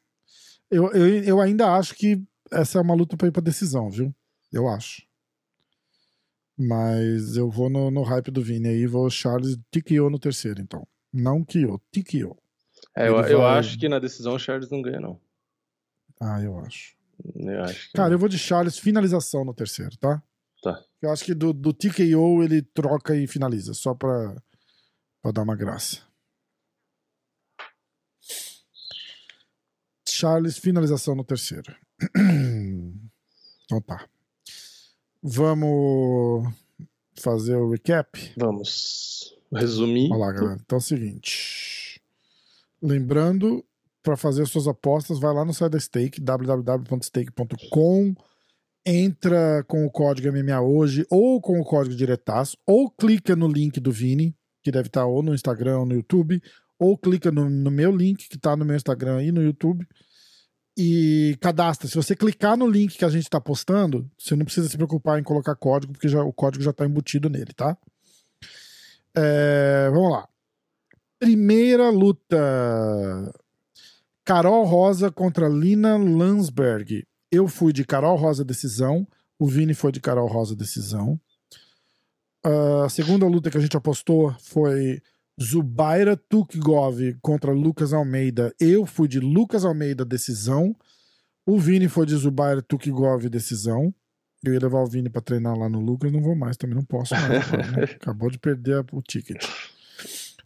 [0.70, 2.22] Eu, eu, eu ainda acho que
[2.52, 4.14] essa é uma luta pra ir pra decisão, viu?
[4.52, 5.07] Eu acho.
[6.58, 10.88] Mas eu vou no, no hype do Vini aí, vou Charles TKO no terceiro, então.
[11.14, 12.36] Não Kyo, TKO.
[12.96, 15.22] É, eu, eu acho que na decisão o Charles não ganha, não.
[16.20, 16.96] Ah, eu acho.
[17.36, 17.94] Eu acho que...
[17.94, 20.22] Cara, eu vou de Charles finalização no terceiro, tá?
[20.64, 20.84] Tá.
[21.02, 24.36] Eu acho que do, do TKO ele troca e finaliza, só pra,
[25.22, 26.02] pra dar uma graça.
[30.10, 31.76] Charles, finalização no terceiro.
[33.66, 34.08] então tá.
[35.22, 36.54] Vamos
[37.20, 38.34] fazer o recap?
[38.38, 40.12] Vamos resumir.
[40.12, 40.60] Olha lá, galera.
[40.64, 42.02] Então é o seguinte.
[42.82, 43.64] Lembrando,
[44.04, 48.16] para fazer suas apostas, vai lá no site da Stake, www.stake.com.
[48.86, 53.82] Entra com o código MMA hoje ou com o código diretaço, ou clica no link
[53.82, 56.42] do Vini, que deve estar ou no Instagram ou no YouTube,
[56.80, 59.86] ou clica no, no meu link, que está no meu Instagram e no YouTube
[60.78, 61.88] e cadastra.
[61.88, 65.20] Se você clicar no link que a gente está postando, você não precisa se preocupar
[65.20, 67.76] em colocar código, porque já, o código já está embutido nele, tá?
[69.16, 70.30] É, vamos lá.
[71.20, 72.38] Primeira luta:
[74.24, 77.04] Carol Rosa contra Lina Landsberg.
[77.32, 79.08] Eu fui de Carol Rosa decisão.
[79.40, 81.20] O Vini foi de Carol Rosa decisão.
[82.84, 85.02] A segunda luta que a gente apostou foi
[85.42, 88.54] Zubaira Tukgov contra Lucas Almeida.
[88.60, 90.76] Eu fui de Lucas Almeida, decisão.
[91.46, 93.94] O Vini foi de Zubaira Tukgov, decisão.
[94.44, 96.84] Eu ia levar o Vini para treinar lá no Lucas, não vou mais, também não
[96.84, 97.50] posso mais.
[97.52, 97.84] né?
[97.96, 99.46] Acabou de perder o ticket.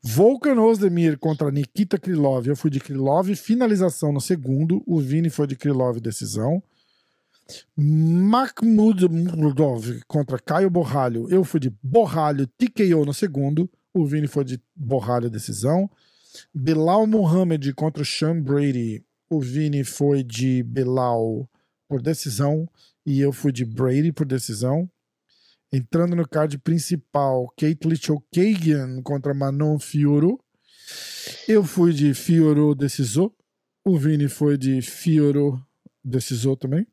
[0.04, 2.48] Volkan Ozdemir contra Nikita Krylov.
[2.48, 4.84] Eu fui de Krylov, finalização no segundo.
[4.86, 6.62] O Vini foi de Krylov, decisão.
[7.76, 11.28] Mahmoud Murdov contra Caio Borralho.
[11.30, 13.70] Eu fui de Borralho, TKO no segundo.
[13.94, 15.90] O Vini foi de borralha decisão.
[16.54, 19.04] Bilal Muhammad contra o Sean Brady.
[19.30, 21.50] O Vini foi de Bilal
[21.88, 22.70] por decisão.
[23.06, 24.90] E eu fui de Brady por decisão.
[25.74, 30.40] Entrando no card principal, Kate Little Kagan contra Manon Fioro.
[31.48, 33.32] Eu fui de Fioro decisor.
[33.86, 35.62] O Vini foi de Fioro
[36.04, 36.86] decisor também.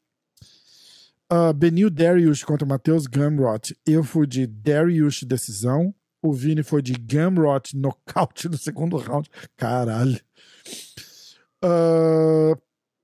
[1.31, 3.77] Uh, Benil Darius contra Matheus Gamrot.
[3.85, 5.95] Eu fui de Darius decisão.
[6.23, 9.29] O Vini foi de Gamrot nocaute no segundo round.
[9.57, 10.21] Caralho.
[11.65, 12.57] Uh,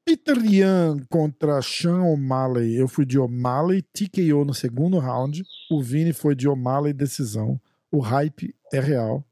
[0.05, 2.77] Peter Yan contra Sean O'Malley.
[2.77, 5.43] Eu fui de O'Malley, TKO no segundo round.
[5.71, 7.61] O Vini foi de O'Malley, decisão.
[7.91, 9.25] O hype é real.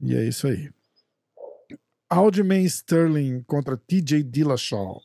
[0.00, 0.70] e é isso aí.
[2.08, 5.00] Aljamain Sterling contra TJ Dillashaw.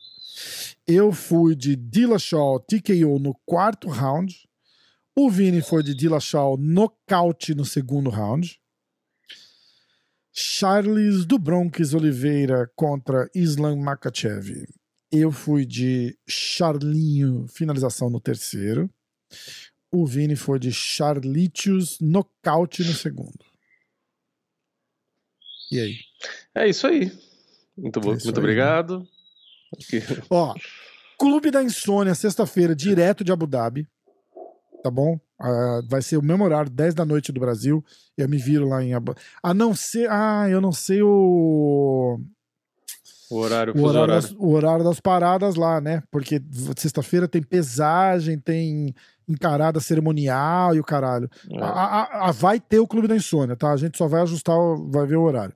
[0.86, 4.48] Eu fui de Dillashaw, TKO no quarto round.
[5.14, 8.58] O Vini foi de Dillashaw nocaute no segundo round.
[10.32, 14.66] Charles do Bronx Oliveira contra Islam Makachev.
[15.10, 18.88] Eu fui de Charlinho, finalização no terceiro.
[19.92, 23.44] O Vini foi de Charlitius, nocaute no segundo.
[25.70, 25.96] E aí?
[26.54, 27.12] É isso aí.
[27.76, 29.00] Muito, é muito aí, obrigado.
[29.00, 30.00] Né?
[30.30, 30.54] Ó,
[31.18, 33.86] Clube da Insônia, sexta-feira, direto de Abu Dhabi
[34.82, 35.18] tá bom?
[35.40, 37.84] Uh, vai ser o mesmo horário, 10 da noite do Brasil.
[38.16, 38.92] Eu me viro lá em.
[39.42, 40.08] A não ser.
[40.10, 42.20] Ah, eu não sei o.
[43.30, 46.02] O horário, o horário, das, o horário das paradas lá, né?
[46.10, 46.38] Porque
[46.76, 48.94] sexta-feira tem pesagem, tem
[49.26, 51.30] encarada cerimonial e o caralho.
[51.50, 51.58] É.
[51.58, 53.72] A, a, a, vai ter o Clube da Insônia, tá?
[53.72, 54.54] A gente só vai ajustar,
[54.90, 55.54] vai ver o horário.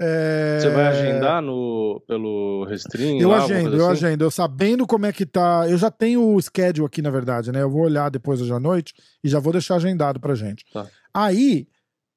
[0.00, 0.58] É...
[0.60, 3.18] Você vai agendar no, pelo Restring?
[3.20, 4.06] Eu lá, agendo, eu assim?
[4.06, 4.24] agendo.
[4.24, 5.66] Eu sabendo como é que tá.
[5.68, 7.62] Eu já tenho o schedule aqui, na verdade, né?
[7.62, 10.64] Eu vou olhar depois hoje à noite e já vou deixar agendado pra gente.
[10.72, 10.86] Tá.
[11.12, 11.66] Aí,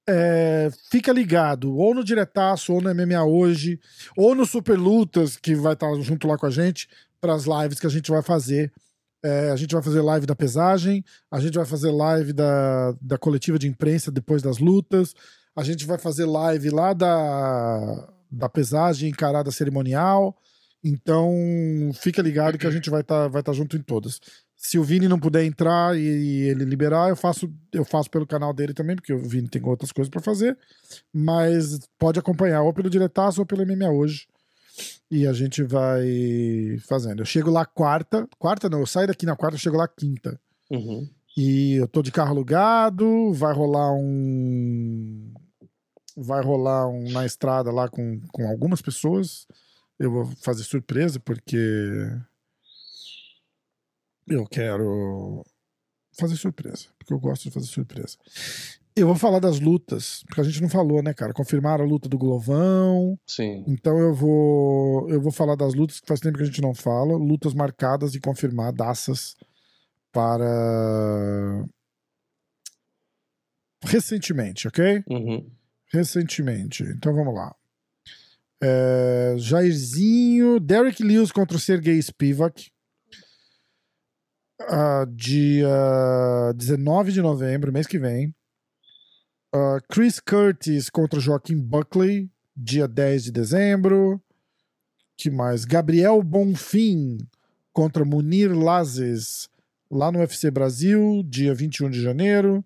[0.08, 3.80] é, fica ligado, ou no Diretaço, ou no MMA Hoje,
[4.16, 6.88] ou no Super Lutas, que vai estar tá junto lá com a gente,
[7.20, 8.72] para as lives que a gente vai fazer.
[9.24, 13.20] É, a gente vai fazer live da pesagem, a gente vai fazer live da, da
[13.20, 15.14] coletiva de imprensa depois das lutas.
[15.56, 20.36] A gente vai fazer live lá da, da pesagem encarada cerimonial.
[20.84, 21.32] Então,
[21.94, 24.20] fica ligado que a gente vai estar tá, vai tá junto em todas.
[24.56, 28.28] Se o Vini não puder entrar e, e, ele liberar, eu faço, eu faço pelo
[28.28, 30.58] canal dele também, porque o Vini tem outras coisas para fazer.
[31.14, 34.28] Mas pode acompanhar ou pelo Diretaço ou pelo MMA hoje.
[35.10, 37.22] E a gente vai fazendo.
[37.22, 38.28] Eu chego lá quarta.
[38.40, 40.40] Quarta não, eu saio daqui na quarta, eu chego lá quinta.
[40.70, 41.08] Uhum.
[41.38, 45.34] E eu tô de carro alugado, vai rolar um
[46.16, 49.48] vai rolar um na estrada lá com, com algumas pessoas.
[50.00, 51.58] Eu vou fazer surpresa porque
[54.28, 55.44] eu quero
[56.20, 58.18] fazer surpresa, porque eu gosto de fazer surpresa.
[58.96, 61.34] Eu vou falar das lutas, porque a gente não falou, né, cara?
[61.34, 63.18] Confirmaram a luta do Glovão.
[63.26, 63.64] Sim.
[63.68, 66.74] Então eu vou eu vou falar das lutas que faz tempo que a gente não
[66.74, 69.36] fala, lutas marcadas e confirmadas
[70.12, 71.66] para
[73.84, 75.04] recentemente, ok?
[75.08, 75.50] Uhum.
[75.92, 76.84] Recentemente.
[76.84, 77.54] Então vamos lá.
[78.64, 82.72] É, Jairzinho, Derek Lewis contra o Sergei Spivak.
[84.62, 88.34] Uh, dia 19 de novembro, mês que vem.
[89.54, 94.22] Uh, Chris Curtis contra Joaquim Buckley, dia 10 de dezembro.
[95.18, 95.66] Que mais?
[95.66, 97.18] Gabriel Bonfim
[97.74, 99.50] contra Munir Lazes,
[99.90, 102.64] lá no UFC Brasil, dia 21 de janeiro.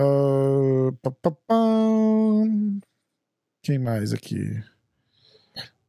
[0.00, 1.54] Uh, pá, pá, pá.
[3.62, 4.62] Quem mais aqui?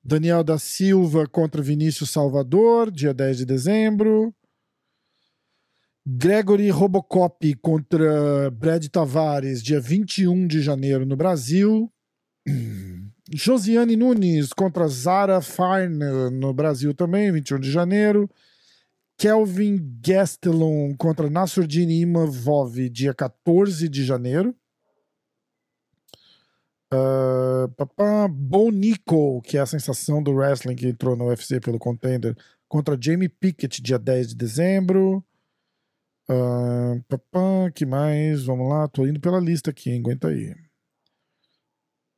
[0.04, 4.36] Daniel da Silva contra Vinícius Salvador, dia 10 de dezembro.
[6.06, 11.90] Gregory Robocop contra Brad Tavares, dia 21 de janeiro no Brasil.
[13.34, 18.30] Josiane Nunes contra Zara Fine no Brasil também, 21 de janeiro.
[19.22, 24.56] Kelvin Gastelum contra Nasruddin Imavov, dia 14 de janeiro.
[26.92, 32.36] Uh, papá, Bonico, que é a sensação do wrestling que entrou no UFC pelo contender,
[32.68, 35.24] contra Jamie Pickett, dia 10 de dezembro.
[36.28, 38.46] Uh, papá, que mais?
[38.46, 40.56] Vamos lá, tô indo pela lista aqui, aguenta aí.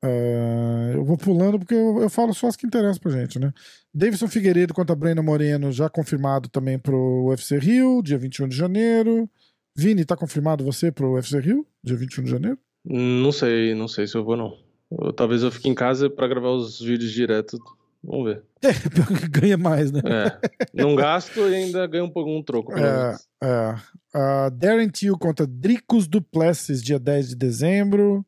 [0.04, 3.54] Uh, eu vou pulando porque eu, eu, falo só as que interessam pra gente, né?
[3.93, 9.30] Davidson Figueiredo contra Brenda Moreno, já confirmado também pro UFC Rio, dia 21 de janeiro.
[9.74, 12.60] Vini, tá confirmado você pro UFC Rio, dia 21 de janeiro?
[12.84, 14.58] Não sei, não sei se eu vou não.
[14.91, 17.58] Eu, talvez eu fique em casa para gravar os vídeos direto.
[18.04, 18.43] Vamos ver.
[18.64, 20.01] É, ganha mais, né?
[20.06, 20.39] É.
[20.74, 22.74] Não gasto e ainda ganho um pouco um troco.
[22.74, 23.76] É, é.
[24.16, 28.26] Uh, Darren Till contra Dricos Duplessis, dia 10 de dezembro.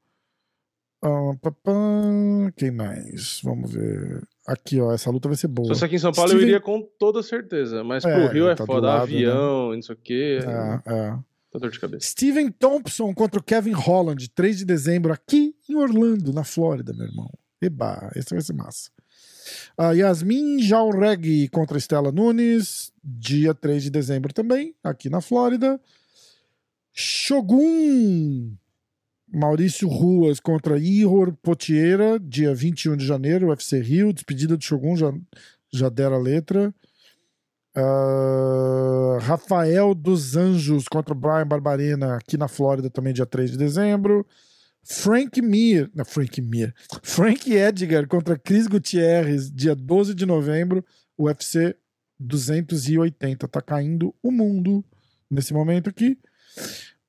[2.55, 3.41] Quem mais?
[3.43, 4.23] Vamos ver.
[4.47, 5.67] Aqui, ó, essa luta vai ser boa.
[5.67, 6.43] Se fosse aqui em São Paulo, Steven...
[6.43, 7.83] eu iria com toda certeza.
[7.83, 9.75] Mas é, pro Rio é tá foda, lado, avião, né?
[9.75, 10.39] não sei o quê.
[10.41, 11.17] É, é.
[11.51, 12.07] Tá dor de cabeça.
[12.07, 17.07] Steven Thompson contra o Kevin Holland, 3 de dezembro, aqui em Orlando, na Flórida, meu
[17.07, 17.31] irmão.
[17.61, 18.89] Eba, esse vai ser massa.
[19.79, 25.79] Uh, Yasmin Jaureg contra Estela Nunes, dia 3 de dezembro também, aqui na Flórida.
[26.91, 28.57] Shogun
[29.31, 34.13] Maurício Ruas contra Ihor Potiera, dia 21 de janeiro, UFC Rio.
[34.13, 35.13] Despedida do Shogun, já,
[35.73, 36.73] já deram a letra.
[37.77, 44.25] Uh, Rafael dos Anjos contra Brian Barbarena, aqui na Flórida, também dia 3 de dezembro.
[44.81, 50.85] Frank Mir, não, Frank Mir, Frank Edgar contra Cris Gutierrez, dia 12 de novembro,
[51.17, 51.75] UFC
[52.19, 53.47] 280.
[53.47, 54.85] Tá caindo o mundo
[55.29, 56.17] nesse momento aqui.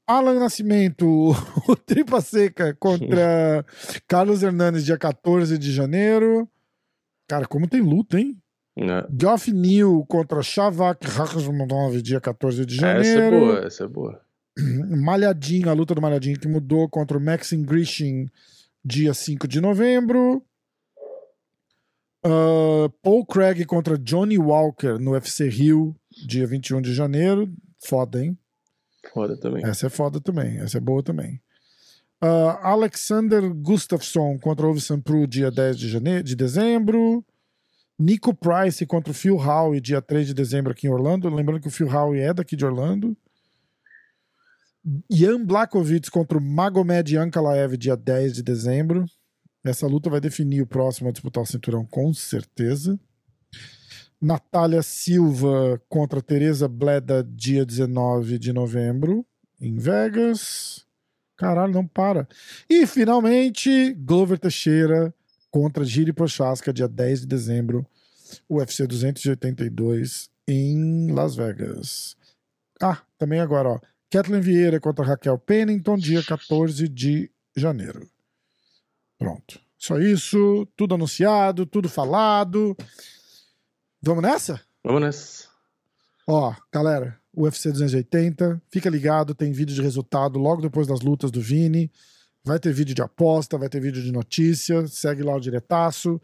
[0.07, 1.07] Alan Nascimento,
[1.69, 3.67] o Tripa Seca contra
[4.07, 6.49] Carlos Hernandes, dia 14 de janeiro.
[7.27, 8.41] Cara, como tem luta, hein?
[8.79, 9.07] É.
[9.19, 13.01] Geoff Neal contra Shavak Rakhmonov, dia 14 de janeiro.
[13.03, 14.21] Essa é boa, essa é boa.
[15.03, 18.29] Malhadinho, a luta do Malhadinho que mudou contra o Maxim Grishin,
[18.85, 20.43] dia 5 de novembro.
[22.25, 25.97] Uh, Paul Craig contra Johnny Walker no UFC Rio,
[26.27, 27.53] dia 21 de janeiro.
[27.79, 28.39] Foda, hein?
[29.13, 29.65] Foda também.
[29.65, 30.59] Essa é foda também.
[30.59, 31.41] Essa é boa também.
[32.23, 37.25] Uh, Alexander Gustafsson contra o Pro dia 10 de, janeiro, de dezembro.
[37.99, 41.29] Nico Price contra o Phil Howe, dia 3 de dezembro aqui em Orlando.
[41.35, 43.17] Lembrando que o Phil Howe é daqui de Orlando.
[45.11, 49.05] Jan Blakovic contra o Magomed Ankalaev, dia 10 de dezembro.
[49.65, 52.99] Essa luta vai definir o próximo a disputar o cinturão, com certeza.
[54.21, 59.25] Natália Silva contra Teresa Bleda, dia 19 de novembro,
[59.61, 60.87] em Vegas.
[61.37, 62.27] Caralho, não para.
[62.69, 65.15] E finalmente, Glover Teixeira
[65.51, 67.87] contra Giri Prochaska, dia 10 de dezembro,
[68.49, 72.17] UFC 282 em Las Vegas.
[72.81, 73.81] Ah, também agora, ó.
[74.11, 78.09] Kathleen Vieira contra Raquel Pennington, dia 14 de janeiro.
[79.19, 79.61] Pronto.
[79.79, 82.77] Só isso, tudo anunciado, tudo falado.
[84.07, 84.61] Vamos nessa?
[84.85, 85.49] Vamos nessa.
[86.29, 91.41] Ó, galera, UFC 280, fica ligado, tem vídeo de resultado logo depois das lutas do
[91.41, 91.91] Vini.
[92.45, 96.21] Vai ter vídeo de aposta, vai ter vídeo de notícia, segue lá o diretaço.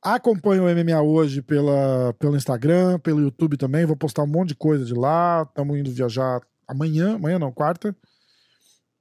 [0.00, 3.84] Acompanhe o MMA hoje pela, pelo Instagram, pelo YouTube também.
[3.84, 5.46] Vou postar um monte de coisa de lá.
[5.46, 7.94] Estamos indo viajar amanhã, amanhã não, quarta.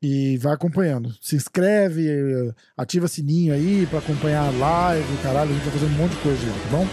[0.08, 1.12] E vai acompanhando.
[1.20, 5.50] Se inscreve, ativa sininho aí para acompanhar a live, caralho.
[5.50, 6.88] A gente vai fazer um monte de coisa, tá bom?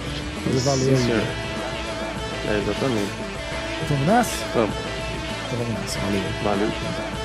[0.45, 1.23] Fazer valer Sim, senhor.
[2.49, 3.13] É, exatamente.
[3.87, 4.45] Vamos nessa?
[4.55, 4.75] Vamos.
[5.47, 5.99] Então vamos nessa.
[5.99, 6.23] Valeu.
[6.43, 7.22] Valeu.